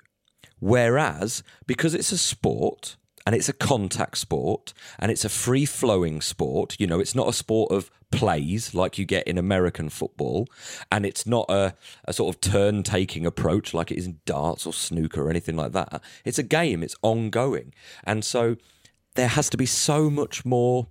[0.60, 2.96] Whereas because it's a sport
[3.26, 6.76] and it's a contact sport and it's a free flowing sport.
[6.78, 10.46] You know, it's not a sport of plays like you get in American football,
[10.92, 14.66] and it's not a, a sort of turn taking approach like it is in darts
[14.66, 16.02] or snooker or anything like that.
[16.24, 17.74] It's a game, it's ongoing.
[18.04, 18.56] And so
[19.14, 20.88] there has to be so much more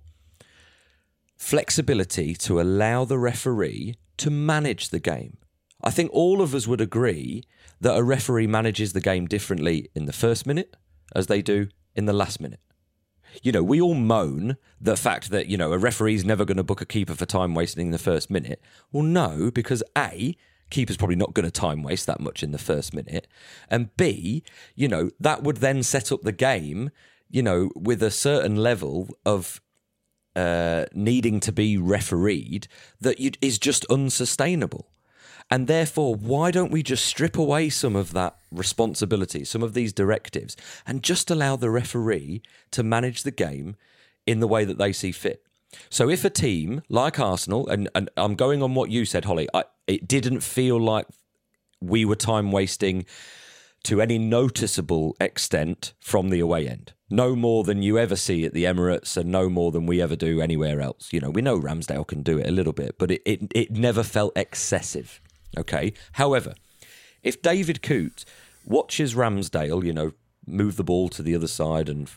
[1.36, 5.36] flexibility to allow the referee to manage the game.
[5.82, 7.44] I think all of us would agree
[7.80, 10.76] that a referee manages the game differently in the first minute
[11.14, 12.60] as they do in the last minute.
[13.42, 16.62] You know, we all moan the fact that, you know, a referee's never going to
[16.62, 18.62] book a keeper for time wasting in the first minute.
[18.92, 20.36] Well, no, because A,
[20.70, 23.26] keeper's probably not going to time waste that much in the first minute.
[23.68, 26.90] And B, you know, that would then set up the game,
[27.28, 29.60] you know, with a certain level of
[30.36, 32.68] uh, needing to be refereed
[33.00, 34.90] that is just unsustainable.
[35.50, 39.92] And therefore, why don't we just strip away some of that responsibility, some of these
[39.92, 42.42] directives, and just allow the referee
[42.72, 43.76] to manage the game
[44.26, 45.44] in the way that they see fit?
[45.90, 49.48] So if a team like Arsenal, and, and I'm going on what you said, Holly,
[49.52, 51.06] I, it didn't feel like
[51.80, 53.04] we were time wasting
[53.84, 56.94] to any noticeable extent from the away end.
[57.10, 60.16] No more than you ever see at the Emirates and no more than we ever
[60.16, 61.12] do anywhere else.
[61.12, 63.70] You know, we know Ramsdale can do it a little bit, but it, it, it
[63.72, 65.20] never felt excessive.
[65.56, 65.92] Okay.
[66.12, 66.54] However,
[67.22, 68.24] if David Coote
[68.64, 70.12] watches Ramsdale, you know,
[70.46, 72.10] move the ball to the other side and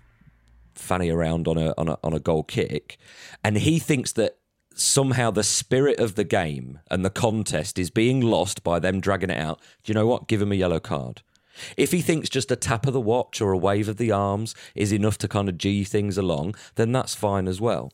[0.75, 2.97] fanny around on a on a on a goal kick,
[3.43, 4.38] and he thinks that
[4.75, 9.31] somehow the spirit of the game and the contest is being lost by them dragging
[9.31, 10.27] it out, do you know what?
[10.27, 11.23] Give him a yellow card.
[11.75, 14.53] If he thinks just a tap of the watch or a wave of the arms
[14.75, 17.91] is enough to kind of G things along, then that's fine as well.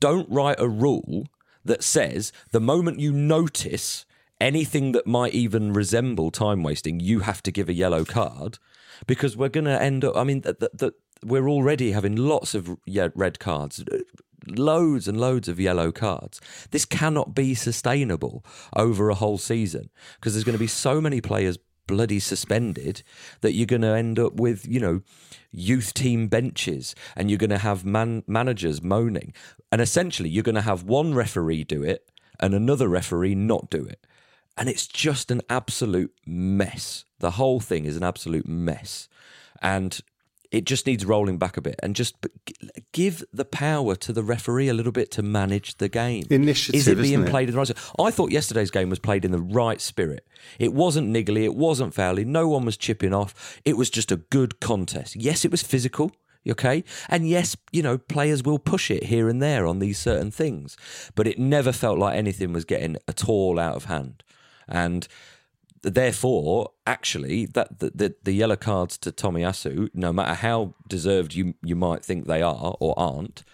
[0.00, 1.28] Don't write a rule
[1.64, 4.04] that says the moment you notice
[4.44, 8.58] anything that might even resemble time wasting, you have to give a yellow card
[9.06, 10.14] because we're going to end up.
[10.16, 10.44] I mean,
[11.24, 13.98] we're already having lots of red cards, uh,
[14.46, 16.42] loads and loads of yellow cards.
[16.70, 18.44] This cannot be sustainable
[18.76, 23.02] over a whole season because there's going to be so many players bloody suspended
[23.40, 25.00] that you're going to end up with, you know,
[25.52, 29.32] youth team benches and you're going to have man- managers moaning.
[29.72, 33.84] And essentially, you're going to have one referee do it and another referee not do
[33.84, 34.06] it.
[34.56, 37.04] And it's just an absolute mess.
[37.18, 39.08] The whole thing is an absolute mess.
[39.60, 40.00] And
[40.54, 42.14] it just needs rolling back a bit and just
[42.92, 46.24] give the power to the referee a little bit to manage the game.
[46.30, 47.30] Initiative, is it being isn't it?
[47.30, 47.70] played in the right?
[47.98, 50.24] I thought yesterday's game was played in the right spirit.
[50.60, 53.60] It wasn't niggly, it wasn't fouly, no one was chipping off.
[53.64, 55.16] It was just a good contest.
[55.16, 56.12] Yes, it was physical.
[56.48, 56.84] Okay.
[57.08, 60.76] And yes, you know, players will push it here and there on these certain things,
[61.16, 64.22] but it never felt like anything was getting at all out of hand.
[64.68, 65.06] And
[65.82, 71.54] therefore, actually, that the, the, the yellow cards to Tomiyasu, no matter how deserved you
[71.62, 73.44] you might think they are or aren't,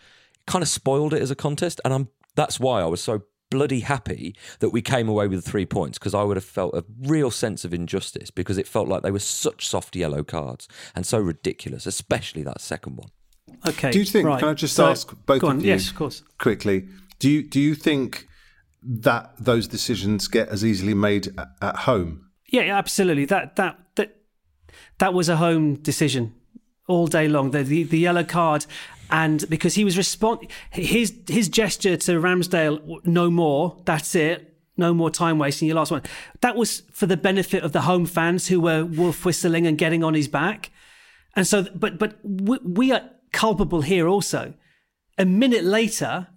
[0.46, 1.80] kind of spoiled it as a contest.
[1.84, 5.50] And I'm that's why I was so bloody happy that we came away with the
[5.50, 8.86] three points because I would have felt a real sense of injustice because it felt
[8.86, 13.08] like they were such soft yellow cards and so ridiculous, especially that second one.
[13.66, 13.90] Okay.
[13.90, 14.28] Do you think?
[14.28, 14.38] Right.
[14.38, 15.60] Can I just So- ask both go of on.
[15.60, 15.66] you?
[15.66, 16.22] Yes, of course.
[16.38, 16.86] Quickly,
[17.18, 18.28] do you do you think
[18.82, 21.28] that those decisions get as easily made
[21.60, 22.30] at, home?
[22.46, 23.24] Yeah, yeah, absolutely.
[23.26, 24.16] That that that
[24.98, 26.34] that was a home decision
[26.88, 27.50] all day long.
[27.50, 28.66] The the, the yellow card,
[29.10, 33.80] and because he was respond his his gesture to Ramsdale, no more.
[33.84, 34.46] That's it.
[34.76, 35.68] No more time wasting.
[35.68, 36.02] Your last one.
[36.40, 40.02] That was for the benefit of the home fans who were wolf whistling and getting
[40.02, 40.70] on his back.
[41.36, 44.54] And so, but but we, we are culpable here also.
[45.18, 46.28] A minute later,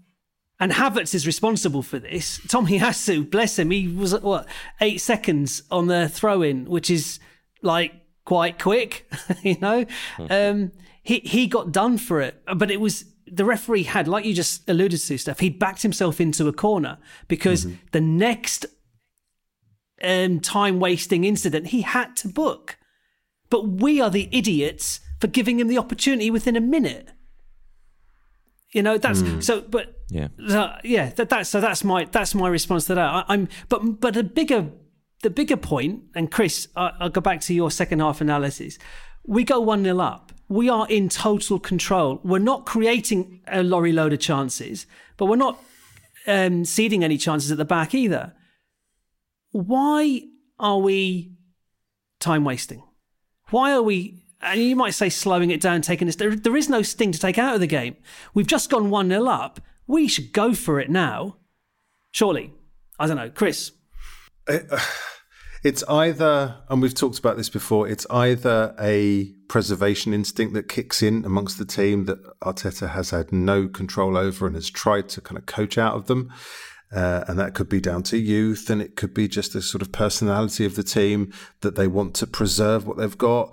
[0.63, 2.39] and Havertz is responsible for this.
[2.47, 4.47] Tommy Hasu, bless him, he was at what
[4.79, 7.19] eight seconds on the throw in, which is
[7.61, 7.91] like
[8.23, 9.05] quite quick,
[9.43, 9.85] you know.
[10.29, 10.71] Um,
[11.03, 14.69] he he got done for it, but it was the referee had, like you just
[14.69, 15.39] alluded to, stuff.
[15.39, 16.97] He backed himself into a corner
[17.27, 18.65] because the next
[20.01, 22.77] um, time wasting incident he had to book,
[23.49, 27.09] but we are the idiots for giving him the opportunity within a minute.
[28.73, 30.29] You know that's so, but Yeah.
[30.47, 33.05] so, yeah, that, that's so that's my that's my response to that.
[33.07, 34.71] I, I'm but but the bigger
[35.21, 38.77] the bigger point, and Chris, I, I'll go back to your second half analysis.
[39.25, 40.33] We go one 0 up.
[40.49, 42.19] We are in total control.
[42.23, 44.85] We're not creating a lorry load of chances,
[45.17, 45.63] but we're not
[46.27, 48.33] um, ceding any chances at the back either.
[49.51, 50.23] Why
[50.59, 51.35] are we
[52.19, 52.83] time wasting?
[53.51, 54.22] Why are we?
[54.43, 56.15] And you might say slowing it down, taking this.
[56.15, 57.95] There, there is no sting to take out of the game.
[58.33, 59.59] We've just gone one 0 up.
[59.87, 61.37] We should go for it now.
[62.11, 62.53] Surely,
[62.99, 63.71] I don't know, Chris.
[65.63, 71.01] It's either, and we've talked about this before, it's either a preservation instinct that kicks
[71.01, 75.21] in amongst the team that Arteta has had no control over and has tried to
[75.21, 76.33] kind of coach out of them.
[76.93, 79.81] Uh, and that could be down to youth, and it could be just the sort
[79.81, 81.31] of personality of the team
[81.61, 83.51] that they want to preserve what they've got.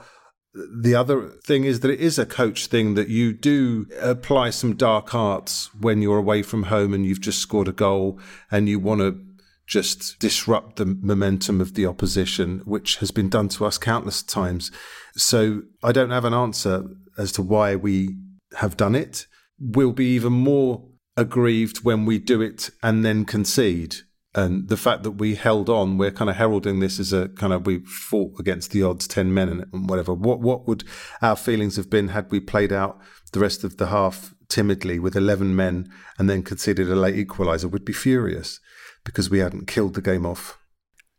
[0.52, 4.74] The other thing is that it is a coach thing that you do apply some
[4.74, 8.18] dark arts when you're away from home and you've just scored a goal
[8.50, 9.20] and you want to
[9.68, 14.72] just disrupt the momentum of the opposition, which has been done to us countless times.
[15.14, 16.84] So I don't have an answer
[17.16, 18.16] as to why we
[18.56, 19.26] have done it.
[19.60, 23.98] We'll be even more aggrieved when we do it and then concede.
[24.34, 27.52] And the fact that we held on, we're kind of heralding this as a kind
[27.52, 30.14] of we fought against the odds, ten men and whatever.
[30.14, 30.84] What what would
[31.20, 33.00] our feelings have been had we played out
[33.32, 37.68] the rest of the half timidly with eleven men and then conceded a late equaliser?
[37.70, 38.60] We'd be furious
[39.04, 40.58] because we hadn't killed the game off.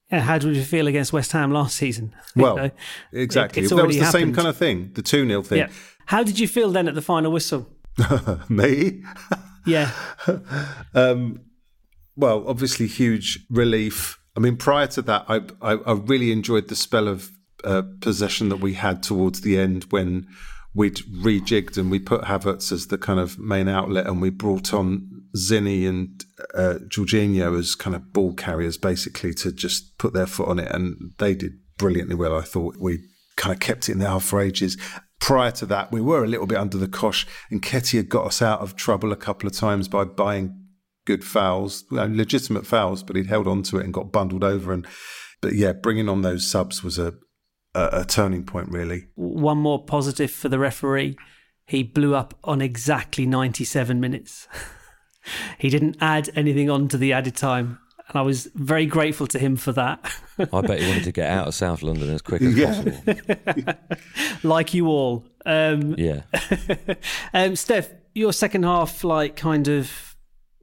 [0.10, 2.14] Yeah, how did you feel against West Ham last season?
[2.36, 2.72] You Well, know,
[3.12, 3.64] exactly.
[3.64, 5.58] it's that was the same kind of thing, the 2 0 thing.
[5.60, 5.70] yeah.
[6.06, 7.68] How did you feel then at the final whistle?
[8.50, 9.04] Me?
[9.66, 9.92] Yeah,
[10.94, 11.42] Um,
[12.16, 14.20] well, obviously, huge relief.
[14.36, 17.32] I mean, prior to that, I, I, I really enjoyed the spell of
[17.64, 20.28] uh, possession that we had towards the end when
[20.74, 24.74] we'd rejigged and we put Havertz as the kind of main outlet and we brought
[24.74, 30.26] on Zinni and uh, Jorginho as kind of ball carriers, basically, to just put their
[30.26, 30.72] foot on it.
[30.72, 32.38] And they did brilliantly well.
[32.38, 33.00] I thought we
[33.38, 34.78] kind of kept it in the half for ages.
[35.20, 38.42] Prior to that, we were a little bit under the cosh, and Ketty got us
[38.42, 40.61] out of trouble a couple of times by buying
[41.06, 44.72] good fouls, legitimate fouls, but he'd held on to it and got bundled over.
[44.74, 44.86] And
[45.42, 47.14] but yeah, bringing on those subs was a
[47.74, 49.08] a, a turning point, really.
[49.16, 51.16] one more positive for the referee.
[51.66, 54.48] He blew up on exactly 97 minutes.
[55.58, 57.80] he didn't add anything on to the added time.
[58.10, 60.04] And I was very grateful to him for that.
[60.38, 62.74] I bet he wanted to get out of South London as quick as Yeah.
[62.84, 63.74] possible.
[64.44, 65.26] like you all.
[65.46, 66.24] Um, Yeah.
[67.34, 70.11] um, Steph, your second half, like kind of,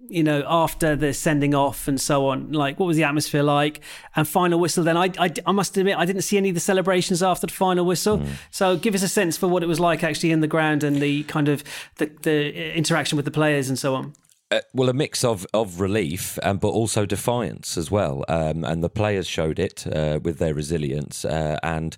[0.09, 3.81] you know, after the sending off and so on, like what was the atmosphere like?
[4.17, 4.85] And final whistle.
[4.85, 7.53] Then I, I, I must admit, I didn't see any of the celebrations after the
[7.53, 8.23] final whistle.
[8.51, 10.97] So give us a sense for what it was like actually in the ground and
[10.97, 11.63] the kind of
[11.97, 14.15] the, the interaction with the players and so on.
[14.51, 18.25] Uh, well, a mix of, of relief, um, but also defiance as well.
[18.29, 21.25] Um, and the players showed it uh, with their resilience.
[21.25, 21.97] Uh, and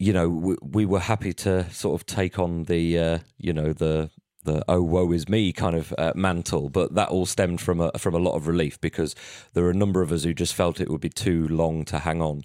[0.00, 3.72] you know, we, we, were happy to sort of take on the, uh, you know,
[3.72, 4.10] the
[4.48, 7.92] the oh woe is me kind of uh, mantle, but that all stemmed from a
[7.98, 9.14] from a lot of relief because
[9.52, 11.98] there were a number of us who just felt it would be too long to
[11.98, 12.42] hang on.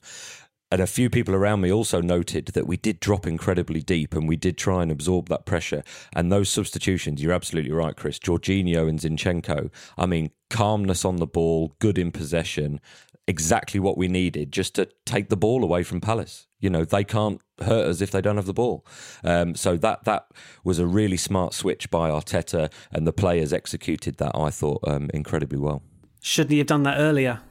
[0.70, 4.28] And a few people around me also noted that we did drop incredibly deep and
[4.28, 5.84] we did try and absorb that pressure.
[6.16, 8.18] And those substitutions, you're absolutely right, Chris.
[8.18, 12.82] Jorginho and Zinchenko, I mean, calmness on the ball, good in possession,
[13.28, 16.48] exactly what we needed just to take the ball away from Palace.
[16.64, 18.86] You know, they can't hurt us if they don't have the ball.
[19.24, 20.28] Um, so that that
[20.64, 24.32] was a really smart switch by Arteta, and the players executed that.
[24.34, 25.84] I thought um, incredibly well.
[26.22, 27.42] Shouldn't he have done that earlier?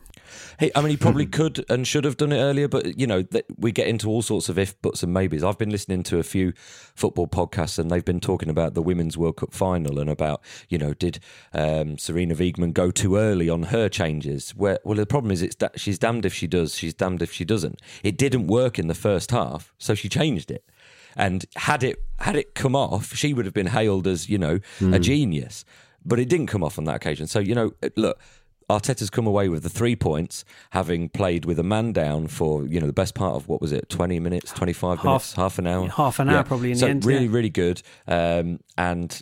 [0.59, 3.23] Hey, I mean, he probably could and should have done it earlier, but you know,
[3.23, 5.43] th- we get into all sorts of if, buts, and maybes.
[5.43, 6.53] I've been listening to a few
[6.95, 10.79] football podcasts, and they've been talking about the Women's World Cup final and about, you
[10.79, 11.21] know, did
[11.53, 14.51] um, Sarina Wiegman go too early on her changes?
[14.51, 17.33] Where, well, the problem is, it's da- she's damned if she does, she's damned if
[17.33, 17.81] she doesn't.
[18.03, 20.65] It didn't work in the first half, so she changed it.
[21.15, 24.61] And had it had it come off, she would have been hailed as, you know,
[24.79, 24.95] mm.
[24.95, 25.03] a hmm.
[25.03, 25.65] genius.
[26.05, 27.27] But it didn't come off on that occasion.
[27.27, 28.19] So, you know, look,
[28.73, 32.81] Arteta's come away with the three points, having played with a man down for you
[32.81, 35.67] know the best part of what was it, twenty minutes, twenty five minutes, half an
[35.67, 36.43] hour, half an hour yeah.
[36.43, 37.05] probably in so the end.
[37.05, 37.33] Really, yeah.
[37.33, 39.21] really good, um, and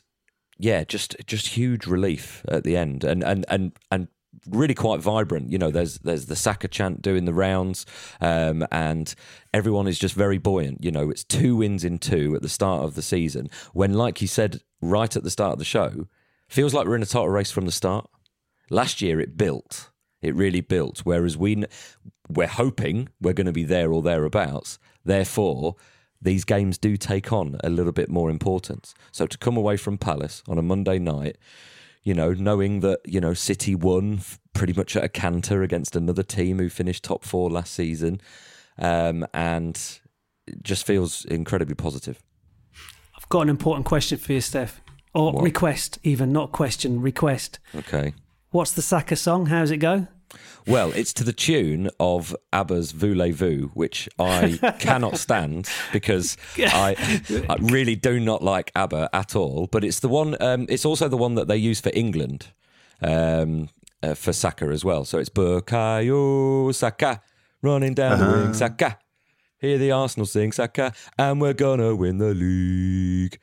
[0.58, 4.08] yeah, just just huge relief at the end, and and and and
[4.48, 5.50] really quite vibrant.
[5.50, 7.86] You know, there's there's the Saka chant doing the rounds,
[8.20, 9.14] um, and
[9.52, 10.84] everyone is just very buoyant.
[10.84, 13.50] You know, it's two wins in two at the start of the season.
[13.72, 16.06] When, like you said right at the start of the show,
[16.48, 18.08] feels like we're in a title race from the start.
[18.70, 19.90] Last year it built.
[20.22, 21.00] It really built.
[21.00, 21.64] Whereas we
[22.28, 24.78] we're hoping we're going to be there or thereabouts.
[25.04, 25.76] Therefore,
[26.22, 28.94] these games do take on a little bit more importance.
[29.10, 31.36] So to come away from Palace on a Monday night,
[32.02, 34.20] you know, knowing that you know City won
[34.52, 38.20] pretty much at a canter against another team who finished top four last season,
[38.78, 40.00] um, and
[40.46, 42.22] it just feels incredibly positive.
[43.16, 44.72] I've got an important question for you, Stef,
[45.14, 45.42] or what?
[45.42, 47.58] request, even not question, request.
[47.74, 48.14] Okay.
[48.52, 49.46] What's the Saka song?
[49.46, 50.08] How's it go?
[50.66, 56.96] Well, it's to the tune of ABBA's Voulez-Vous, which I cannot stand because I,
[57.48, 59.68] I, really do not like ABBA at all.
[59.68, 60.36] But it's the one.
[60.40, 62.48] Um, it's also the one that they use for England
[63.00, 63.68] um,
[64.02, 65.04] uh, for Saka as well.
[65.04, 67.22] So it's Bukayo Saka
[67.62, 68.32] running down uh-huh.
[68.32, 68.98] the wing, Saka.
[69.58, 73.38] Hear the Arsenal sing Saka, and we're gonna win the league.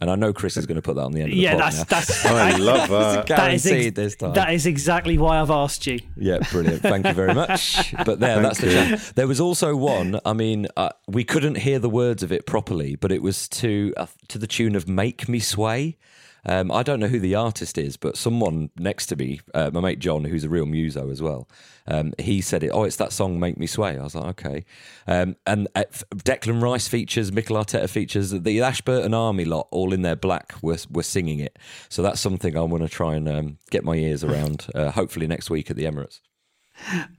[0.00, 1.50] And I know Chris is going to put that on the end of the podcast.
[1.50, 1.84] yeah, that's now.
[1.84, 2.24] that's.
[2.26, 3.26] I love that.
[3.26, 4.32] that is ex- this time.
[4.32, 6.00] That is exactly why I've asked you.
[6.16, 6.80] Yeah, brilliant.
[6.82, 7.94] Thank you very much.
[8.04, 8.70] But there, that's you.
[8.70, 9.12] the.
[9.14, 10.18] There was also one.
[10.24, 13.92] I mean, uh, we couldn't hear the words of it properly, but it was to
[13.96, 15.98] uh, to the tune of "Make Me Sway."
[16.46, 19.80] Um, I don't know who the artist is, but someone next to me, uh, my
[19.80, 21.48] mate John, who's a real muso as well,
[21.86, 22.68] um, he said it.
[22.68, 24.64] Oh, it's that song "Make Me Sway." I was like, okay.
[25.06, 25.84] Um, and uh,
[26.14, 30.78] Declan Rice features, Mikel Arteta features, the Ashburton Army lot, all in their black, were
[30.90, 31.58] were singing it.
[31.88, 34.66] So that's something I want to try and um, get my ears around.
[34.80, 36.20] Uh, hopefully next week at the Emirates.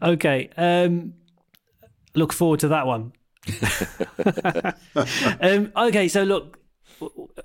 [0.01, 0.49] Okay.
[0.57, 1.13] Um,
[2.15, 3.11] look forward to that one.
[5.41, 6.60] Um, okay, so look,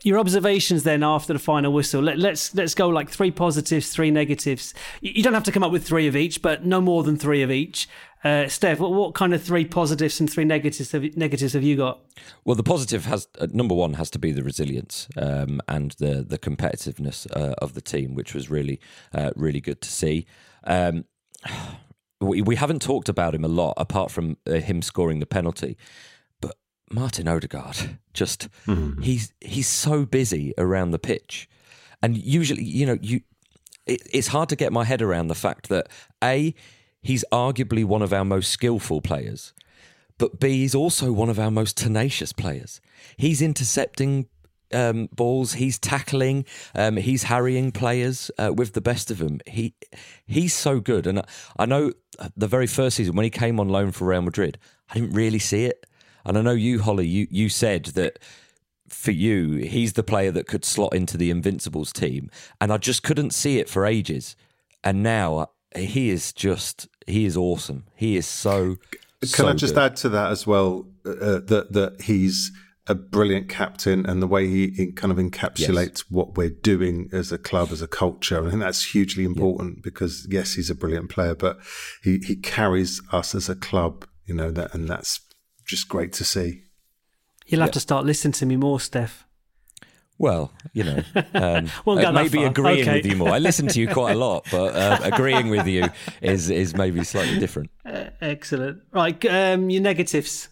[0.03, 2.03] your observations then after the final whistle.
[2.03, 4.75] Let, us let's, let's go like three positives, three negatives.
[5.01, 7.43] You don't have to come up with three of each, but no more than three
[7.43, 7.89] of each.
[8.25, 11.77] Uh, Stef, what, what kind of three positives and three negatives have, negatives have you
[11.77, 12.01] got?
[12.45, 16.25] Well, the positive has uh, number one has to be the resilience um, and the
[16.27, 18.81] the competitiveness uh, of the team, which was really
[19.15, 20.27] uh, really good to see.
[20.65, 21.05] Um,
[22.21, 25.77] we, we haven't talked about him a lot, apart from uh, him scoring the penalty.
[26.91, 29.03] Martin Odegaard just mm.
[29.03, 31.49] he's he's so busy around the pitch,
[32.03, 33.21] and usually you know you
[33.87, 35.89] it, it's hard to get my head around the fact that
[36.23, 36.55] a
[37.03, 39.53] he's arguably one of our most skillful players,
[40.19, 42.81] but b he's also one of our most tenacious players.
[43.17, 44.29] He's intercepting
[44.73, 45.55] um, balls.
[45.55, 46.45] He's tackling.
[46.75, 49.41] Um, he's harrying players uh, with the best of them.
[49.47, 49.75] He
[50.27, 51.07] he's so good.
[51.07, 51.23] And
[51.59, 51.93] I know
[52.37, 54.59] the very first season when he came on loan for Real Madrid,
[54.91, 55.87] I didn't really see it.
[56.27, 58.19] And I know you, Holly, you, you said that
[58.89, 62.31] for you, he's the player that could slot into the Invincibles team.
[62.61, 64.37] And I just couldn't see it for ages.
[64.85, 65.47] And now uh,
[65.79, 67.87] he is just, he is awesome.
[67.95, 68.77] He is so.
[69.21, 69.85] Can so I just good.
[69.85, 72.53] add to that as well uh, uh, that, that he's
[72.89, 76.05] a brilliant captain and the way he kind of encapsulates yes.
[76.09, 78.47] what we're doing as a club, as a culture.
[78.47, 79.81] I think that's hugely important yeah.
[79.83, 81.59] because, yes, he's a brilliant player, but
[82.05, 85.19] he, he carries us as a club, you know, that, and that's
[85.67, 86.63] just great to see.
[87.47, 89.25] You'll have to start listening to me more, Stef.
[90.19, 91.03] Well, you know,
[91.35, 92.97] um, well, maybe agreeing okay.
[92.97, 93.31] with you more.
[93.31, 95.85] I listen to you quite a lot, but uh, agreeing with you
[96.23, 97.71] is is maybe slightly different.
[97.85, 98.83] Uh, excellent.
[98.93, 100.49] Right, um, your negatives.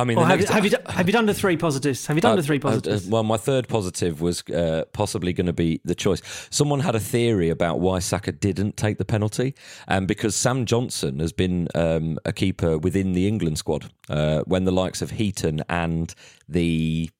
[0.00, 2.06] I mean, have, you, have you done- have you done the three positives?
[2.06, 3.06] Have you done the three Uh, uh, positives?
[3.06, 6.22] well, my third positive was uh, possibly going to be the choice.
[6.50, 9.54] Someone had a theory about why Saka didn't take the penalty,
[9.86, 14.64] and because Sam Johnstone has been um, a keeper within the England squad uh, when
[14.64, 16.14] the likes of Heaton and
[16.48, 17.10] the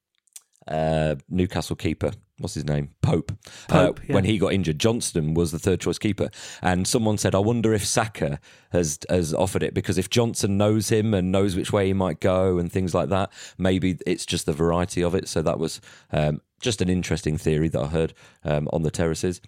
[0.69, 2.13] uh, Newcastle keeper.
[2.41, 2.89] What's his name?
[3.03, 3.33] Pope.
[3.69, 4.15] Pope, uh, yeah.
[4.15, 6.31] When he got injured, Johnstone was the third choice keeper,
[6.63, 8.41] and someone said, "I wonder if Saka
[8.73, 12.19] has has offered it because if Johnstone knows him and knows which way he might
[12.19, 15.83] go and things like that, maybe it's just the variety of it." So that was
[16.13, 19.43] um, just an interesting theory that I heard um, on the terraces.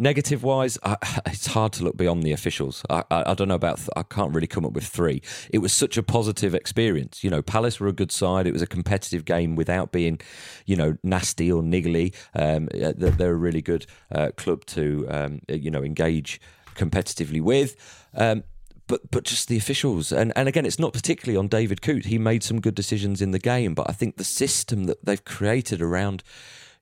[0.00, 0.96] Negative wise, I,
[1.26, 2.82] it's hard to look beyond the officials.
[2.88, 3.76] I, I, I don't know about.
[3.76, 5.20] Th- I can't really come up with three.
[5.50, 7.22] It was such a positive experience.
[7.22, 8.46] You know, Palace were a good side.
[8.46, 10.18] It was a competitive game without being,
[10.64, 12.14] you know, nasty or niggly.
[12.34, 16.40] Um, they're, a really good uh, club to, um, you know, engage
[16.76, 17.76] competitively with.
[18.14, 18.44] Um,
[18.86, 22.18] but but just the officials and and again it's not particularly on David Coote he
[22.18, 25.80] made some good decisions in the game but I think the system that they've created
[25.80, 26.24] around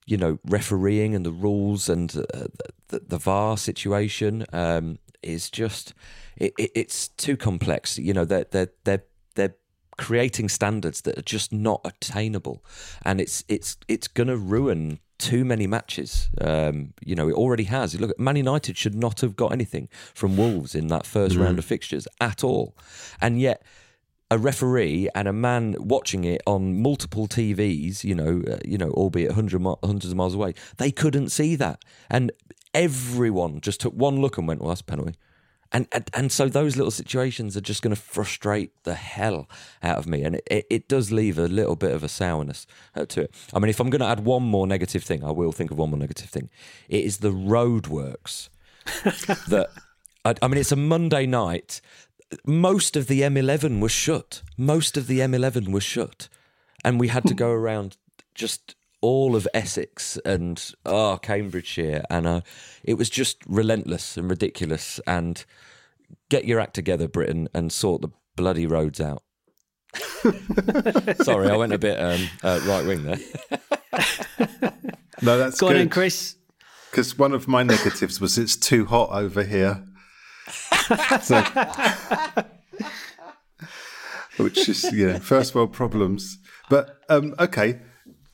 [0.09, 2.47] you know refereeing and the rules and uh,
[2.87, 5.93] the, the VAR situation um, is just
[6.35, 9.03] it, it, it's too complex you know they're they're they're
[9.35, 9.55] they're
[9.97, 12.63] creating standards that are just not attainable
[13.03, 16.29] and it's it's it's going to ruin too many matches.
[16.39, 17.99] Um, you know, it already has.
[17.99, 21.65] Look, Man United should not have got anything from Wolves in that first round of
[21.65, 22.75] fixtures at all,
[23.21, 23.61] and yet
[24.31, 28.91] a referee and a man watching it on multiple TVs, you know, uh, you know,
[28.91, 32.31] albeit hundred mi- hundreds of miles away, they couldn't see that, and
[32.73, 35.15] everyone just took one look and went, "Well, that's a penalty."
[35.71, 39.47] And, and and so those little situations are just going to frustrate the hell
[39.83, 42.65] out of me, and it, it, it does leave a little bit of a sourness
[42.95, 43.35] uh, to it.
[43.53, 45.77] I mean, if I'm going to add one more negative thing, I will think of
[45.77, 46.49] one more negative thing.
[46.87, 48.49] It is the roadworks
[49.47, 49.69] that
[50.25, 51.81] I, I mean, it's a Monday night.
[52.45, 54.41] Most of the M11 was shut.
[54.57, 56.29] Most of the M11 was shut,
[56.83, 57.97] and we had to go around
[58.35, 62.41] just all of Essex and oh Cambridgeshire, and uh,
[62.83, 64.99] it was just relentless and ridiculous.
[65.07, 65.43] And
[66.29, 69.23] get your act together, Britain, and sort the bloody roads out.
[71.23, 73.19] Sorry, I went a bit um, uh, right wing there.
[75.21, 75.89] No, that's Go on in.
[75.89, 76.35] Chris.
[76.89, 79.83] Because one of my negatives was it's too hot over here.
[81.21, 81.43] So-
[84.37, 86.37] which is, you know, first world problems.
[86.69, 87.79] But um, okay,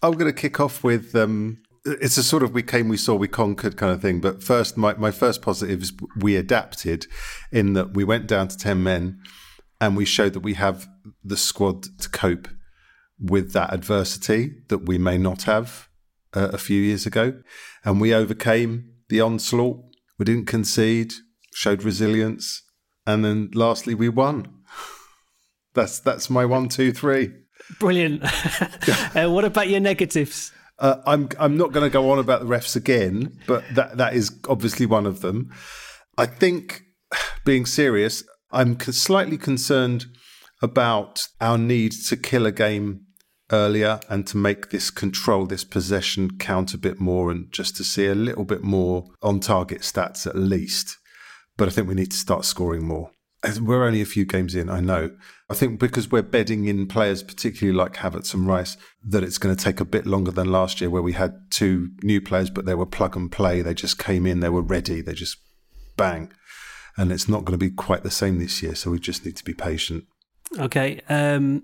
[0.01, 3.15] I'm going to kick off with um, it's a sort of we came, we saw,
[3.15, 4.19] we conquered kind of thing.
[4.19, 7.07] But first, my, my first positive is we adapted
[7.51, 9.19] in that we went down to 10 men
[9.79, 10.87] and we showed that we have
[11.23, 12.47] the squad to cope
[13.19, 15.87] with that adversity that we may not have
[16.33, 17.41] uh, a few years ago.
[17.83, 19.81] And we overcame the onslaught.
[20.17, 21.13] We didn't concede,
[21.55, 22.61] showed resilience.
[23.07, 24.47] And then lastly, we won.
[25.73, 27.33] That's that's my one, two, three.
[27.81, 28.23] Brilliant.
[29.13, 30.53] uh, what about your negatives?
[30.79, 34.13] Uh, I'm I'm not going to go on about the refs again, but that that
[34.13, 35.51] is obviously one of them.
[36.17, 36.83] I think,
[37.45, 40.05] being serious, I'm slightly concerned
[40.61, 43.01] about our need to kill a game
[43.51, 47.83] earlier and to make this control, this possession count a bit more, and just to
[47.83, 50.97] see a little bit more on target stats at least.
[51.57, 53.11] But I think we need to start scoring more.
[53.61, 55.15] We're only a few games in, I know.
[55.49, 59.55] I think because we're bedding in players, particularly like Havertz and Rice, that it's going
[59.55, 62.65] to take a bit longer than last year, where we had two new players, but
[62.65, 63.61] they were plug and play.
[63.61, 65.37] They just came in, they were ready, they just
[65.95, 66.31] bang.
[66.97, 69.37] And it's not going to be quite the same this year, so we just need
[69.37, 70.05] to be patient.
[70.57, 71.01] Okay.
[71.07, 71.63] Um,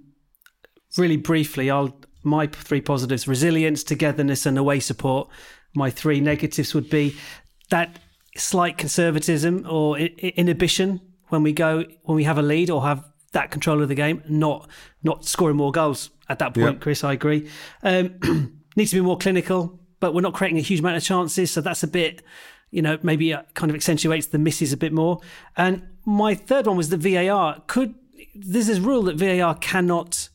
[0.97, 5.29] really briefly, I'll my three positives: resilience, togetherness, and away support.
[5.73, 7.15] My three negatives would be
[7.69, 7.97] that
[8.38, 12.84] slight conservatism or I- I- inhibition when we go when we have a lead or
[12.84, 13.03] have
[13.34, 14.69] that control of the game, not
[15.03, 16.73] not scoring more goals at that point.
[16.75, 16.82] Yep.
[16.82, 17.49] Chris, I agree.
[17.84, 21.51] Um, needs to be more clinical, but we're not creating a huge amount of chances,
[21.51, 22.21] so that's a bit.
[22.69, 25.19] You know, maybe uh, kind of accentuates the misses a bit more.
[25.57, 27.61] And my third one was the VAR.
[27.67, 27.95] Could
[28.34, 30.29] there's this rule that VAR cannot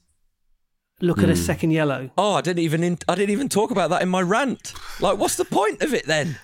[1.00, 2.10] look at a second yellow.
[2.16, 4.72] Oh, I didn't even in, I didn't even talk about that in my rant.
[5.00, 6.38] Like, what's the point of it then?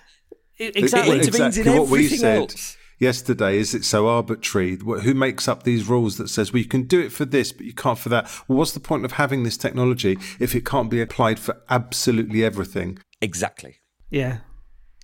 [0.62, 1.18] I- It Exactly.
[1.18, 2.76] intervenes in what we said else.
[2.98, 4.76] yesterday is it so arbitrary?
[4.78, 7.66] Who makes up these rules that says, well, you can do it for this, but
[7.66, 8.24] you can't for that?
[8.48, 12.44] Well, what's the point of having this technology if it can't be applied for absolutely
[12.44, 12.98] everything?
[13.20, 13.76] Exactly.
[14.10, 14.38] Yeah.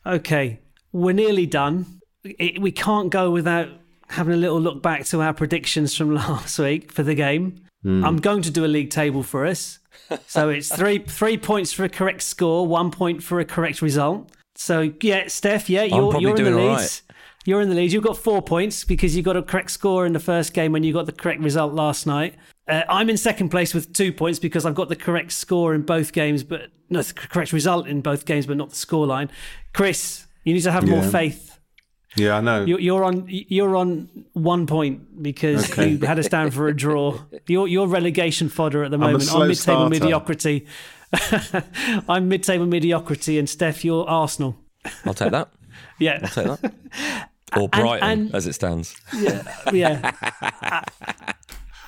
[0.06, 0.60] Okay.
[0.92, 2.00] We're nearly done.
[2.24, 3.68] It, we can't go without
[4.08, 7.56] having a little look back to our predictions from last week for the game.
[7.82, 8.04] Hmm.
[8.04, 9.78] I'm going to do a league table for us.
[10.26, 14.30] So it's three three points for a correct score, one point for a correct result.
[14.60, 16.72] So yeah, Stef, yeah, you're you're in the doing lead.
[16.74, 17.02] right.
[17.46, 17.92] You're in the lead.
[17.92, 20.82] You've got four points because you got a correct score in the first game when
[20.82, 22.34] you got the correct result last night.
[22.66, 25.82] Uh, I'm in second place with two points because I've got the correct score in
[25.82, 29.30] both games, but no, the correct result in both games, but not the scoreline.
[29.72, 31.58] Chris, you need to have more faith.
[32.16, 32.64] Yeah, I know.
[32.64, 33.24] You- You're on.
[33.28, 35.90] You're on one point because Okay.
[35.90, 37.18] you had us down for a draw.
[37.46, 39.22] You're, you're relegation fodder at the a moment.
[39.22, 39.90] slow I'm mid-table starter.
[39.90, 40.66] mediocrity.
[42.08, 44.56] I'm mid-table mediocrity, and Stef, you're Arsenal.
[45.04, 45.50] I'll take that.
[46.00, 47.28] Yeah, I'll take that.
[47.56, 48.94] Or Brighton, and- as it stands.
[49.72, 50.12] yeah.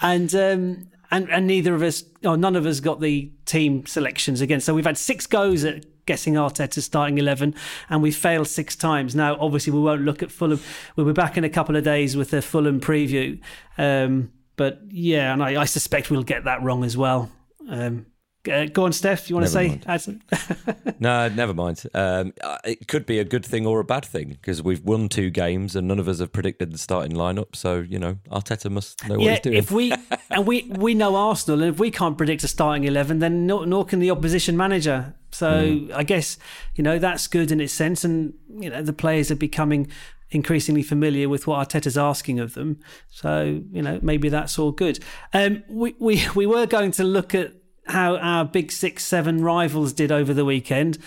[0.00, 4.40] and um, and and neither of us, or none of us, got the team selections
[4.40, 4.60] again.
[4.60, 7.54] So we've had six goes at guessing Arteta's starting eleven,
[7.88, 9.14] and we failed six times.
[9.14, 10.60] Now, obviously, we won't look at Fulham.
[10.96, 13.38] We'll be back in a couple of days with the Fulham preview.
[13.76, 17.30] Um, but yeah, and I, I suspect we'll get that wrong as well.
[17.68, 18.06] Um,
[18.50, 19.28] uh, go on, Stef.
[19.28, 19.68] You want to say?
[19.68, 19.84] mind.
[19.86, 20.20] add some-
[21.00, 21.82] No, never mind.
[21.94, 22.32] Um,
[22.64, 25.74] it could be a good thing or a bad thing because we've won two games
[25.76, 27.54] and none of us have predicted the starting lineup.
[27.56, 29.56] So you know, Arteta must know what he's doing.
[29.56, 29.92] if we
[30.30, 33.66] and we we know Arsenal, and if we can't predict a starting eleven, then nor,
[33.66, 35.14] nor can the opposition manager.
[35.32, 35.92] So Hmm.
[35.94, 36.38] I guess
[36.76, 39.88] you know that's good in its sense, and you know the players are becoming
[40.32, 42.78] increasingly familiar with what Arteta's asking of them.
[43.08, 44.98] So you know maybe that's all good.
[45.32, 47.52] Um, we we we were going to look at
[47.90, 50.98] how our big six seven rivals did over the weekend,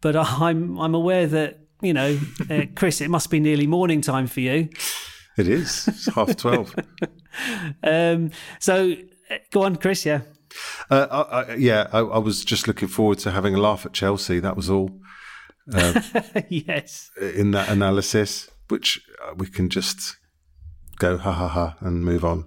[0.00, 1.58] but I'm I'm aware that.
[1.82, 2.20] You know,
[2.50, 4.68] uh, Chris, it must be nearly morning time for you.
[5.38, 5.88] It is.
[5.88, 6.74] It's half 12.
[7.84, 8.92] Um, so
[9.30, 10.04] uh, go on, Chris.
[10.04, 10.22] Yeah.
[10.90, 13.92] uh, I, I, yeah, I, I was just looking forward to having a laugh at
[13.92, 14.40] Chelsea.
[14.40, 14.90] That was all
[16.48, 17.10] yes.
[17.20, 20.16] in that analysis, which uh, we can just
[20.98, 22.46] go ha ha ha and move on.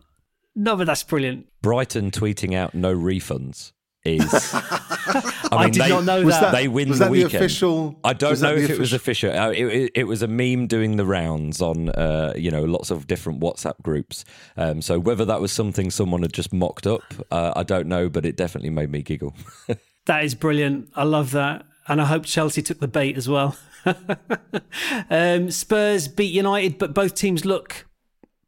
[0.56, 1.48] No, but that's brilliant.
[1.62, 3.72] Brighton tweeting out no refunds
[4.06, 4.54] is.
[4.54, 6.52] I, I did not know Was that.
[6.52, 7.32] They win was the that weekend.
[7.32, 8.00] the official?
[8.04, 9.32] I don't know the if it was official.
[9.32, 12.92] Uh, it, it, it was a meme doing the rounds on, uh, you know, lots
[12.92, 14.26] of different WhatsApp groups.
[14.58, 18.10] Um, so whether that was something someone had just mocked up, uh, I don't know,
[18.10, 19.36] but it definitely made me giggle.
[20.06, 20.90] That is brilliant.
[20.96, 21.66] I love that.
[21.88, 23.56] And I hope Chelsea took the bait as well.
[25.10, 27.86] um, Spurs beat United, but both teams look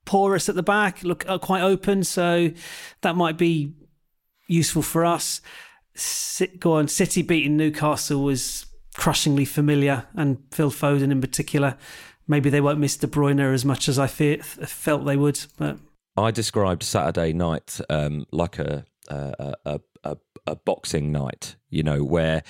[0.06, 2.04] porous at the back, look uh, quite open.
[2.04, 2.52] So
[3.02, 3.74] that might be
[4.48, 5.42] useful for us.
[5.96, 6.88] Sit, go on.
[6.88, 8.66] City beating Newcastle was
[8.96, 11.78] crushingly familiar, and Phil Foden in particular.
[12.28, 15.40] Maybe they won't miss De Bruyne as much as I fe- felt they would.
[15.58, 15.78] But
[16.18, 20.18] I described Saturday night um, like a, a, a, a,
[20.48, 22.42] a boxing night, you know, where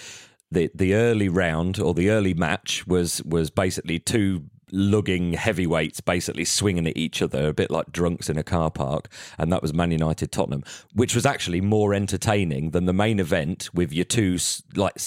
[0.52, 6.45] the the early round or the early match was was basically two lugging heavyweights basically
[6.45, 9.07] swinging at each other a bit like drunks in a car park
[9.38, 10.63] and that was Man United Tottenham
[10.93, 14.38] which was actually more entertaining than the main event with your two
[14.76, 14.97] like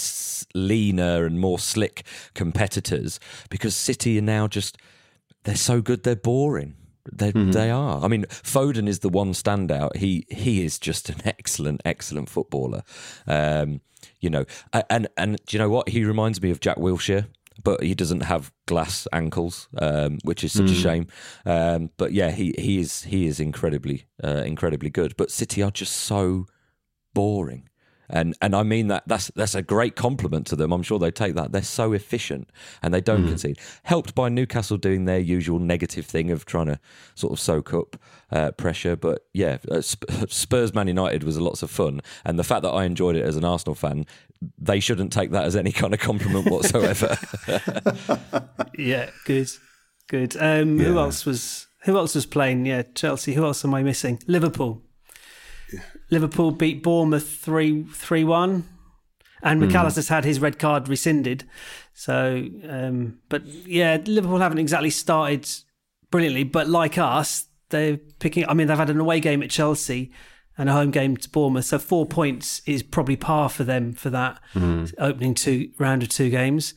[0.55, 2.05] leaner and more slick
[2.35, 4.79] competitors because City are now just
[5.45, 6.75] they're so good they're boring
[7.13, 8.05] they they are.
[8.05, 9.97] I mean, Foden is the one standout.
[9.97, 12.83] He he is just an excellent excellent footballer.
[13.27, 13.81] Um,
[14.21, 14.45] you know,
[14.91, 15.89] and and do you know what?
[15.89, 17.27] He reminds me of Jack Wilshere,
[17.63, 21.07] but he doesn't have glass ankles, um, which is such a shame.
[21.45, 25.17] Um, but yeah, he he is he is incredibly uh, incredibly good.
[25.17, 26.47] But City are just so
[27.15, 27.69] boring.
[28.11, 30.73] And and I mean that that's that's a great compliment to them.
[30.73, 31.53] I'm sure they take that.
[31.53, 32.49] They're so efficient
[32.83, 33.59] and they don't concede.
[33.83, 36.81] Helped by Newcastle doing their usual negative thing of trying to
[37.15, 37.97] sort of soak up
[38.31, 38.97] uh, pressure.
[38.97, 39.81] But yeah, uh,
[40.29, 43.37] Spurs Man United was lots of fun, and the fact that I enjoyed it as
[43.37, 44.07] an Arsenal fan,
[44.59, 47.17] they shouldn't take that as any kind of compliment whatsoever.
[48.79, 49.49] Yeah, good,
[50.07, 50.37] good.
[50.39, 52.65] Um, Who else was Who else was playing?
[52.65, 53.35] Yeah, Chelsea.
[53.35, 54.21] Who else am I missing?
[54.29, 54.83] Liverpool.
[56.11, 58.65] Liverpool beat Bournemouth three three one,
[59.43, 61.45] and Mac Allister's had his red card rescinded.
[61.95, 65.49] So, um, but yeah, Liverpool haven't exactly started
[66.11, 66.45] brilliantly.
[66.45, 68.49] But like us, they're picking.
[68.49, 70.13] I mean, they've had an away game at Chelsea.
[70.61, 74.11] And a home game to Bournemouth, so four points is probably par for them for
[74.11, 74.41] that
[74.99, 76.75] opening two round of two games.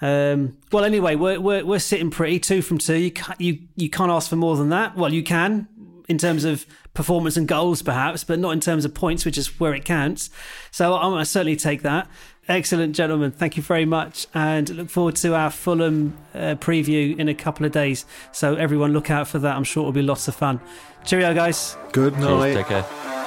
[0.00, 2.96] Um, well, anyway, we're, we're we're sitting pretty two from two.
[2.96, 4.96] You can't you you can't ask for more than that.
[4.96, 5.66] Well, you can
[6.08, 9.58] in terms of performance and goals, perhaps, but not in terms of points, which is
[9.58, 10.30] where it counts.
[10.70, 12.08] So I'm gonna certainly take that.
[12.46, 13.30] Excellent, gentlemen.
[13.30, 17.64] Thank you very much, and look forward to our Fulham uh, preview in a couple
[17.64, 18.04] of days.
[18.32, 19.56] So everyone, look out for that.
[19.56, 20.60] I'm sure it'll be lots of fun.
[21.04, 21.76] Cheerio, guys.
[21.92, 22.54] Good night.
[22.54, 23.23] Take care.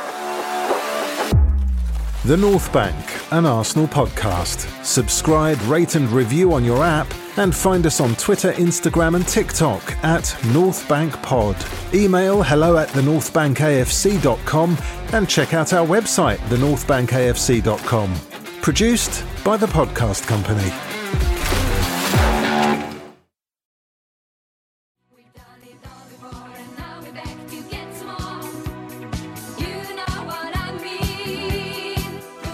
[2.28, 2.94] The North Bank,
[3.32, 4.68] an Arsenal podcast.
[4.84, 9.82] Subscribe, rate, and review on your app, and find us on Twitter, Instagram, and TikTok
[10.04, 11.56] at North Bank Pod.
[11.94, 14.78] Email hello at thenorthbankafc.com
[15.14, 18.14] and check out our website, thenorthbankafc.com.
[18.62, 20.97] Produced by the Podcast Company.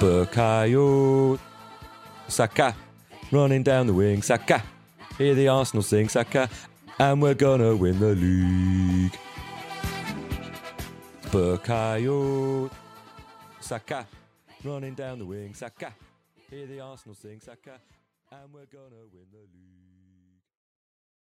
[0.03, 1.39] Bukayo
[2.27, 2.75] Saka
[3.31, 4.21] running down the wing.
[4.21, 4.61] Saka.
[5.17, 6.49] Hear the Arsenal sing Saka.
[6.99, 9.17] And we're gonna win the league.
[11.31, 12.69] Bukayo
[13.61, 14.05] Saka
[14.65, 15.53] running down the wing.
[15.53, 15.93] Saka.
[16.49, 17.79] Hear the Arsenal sing Saka.
[18.29, 19.62] And we're gonna win the league.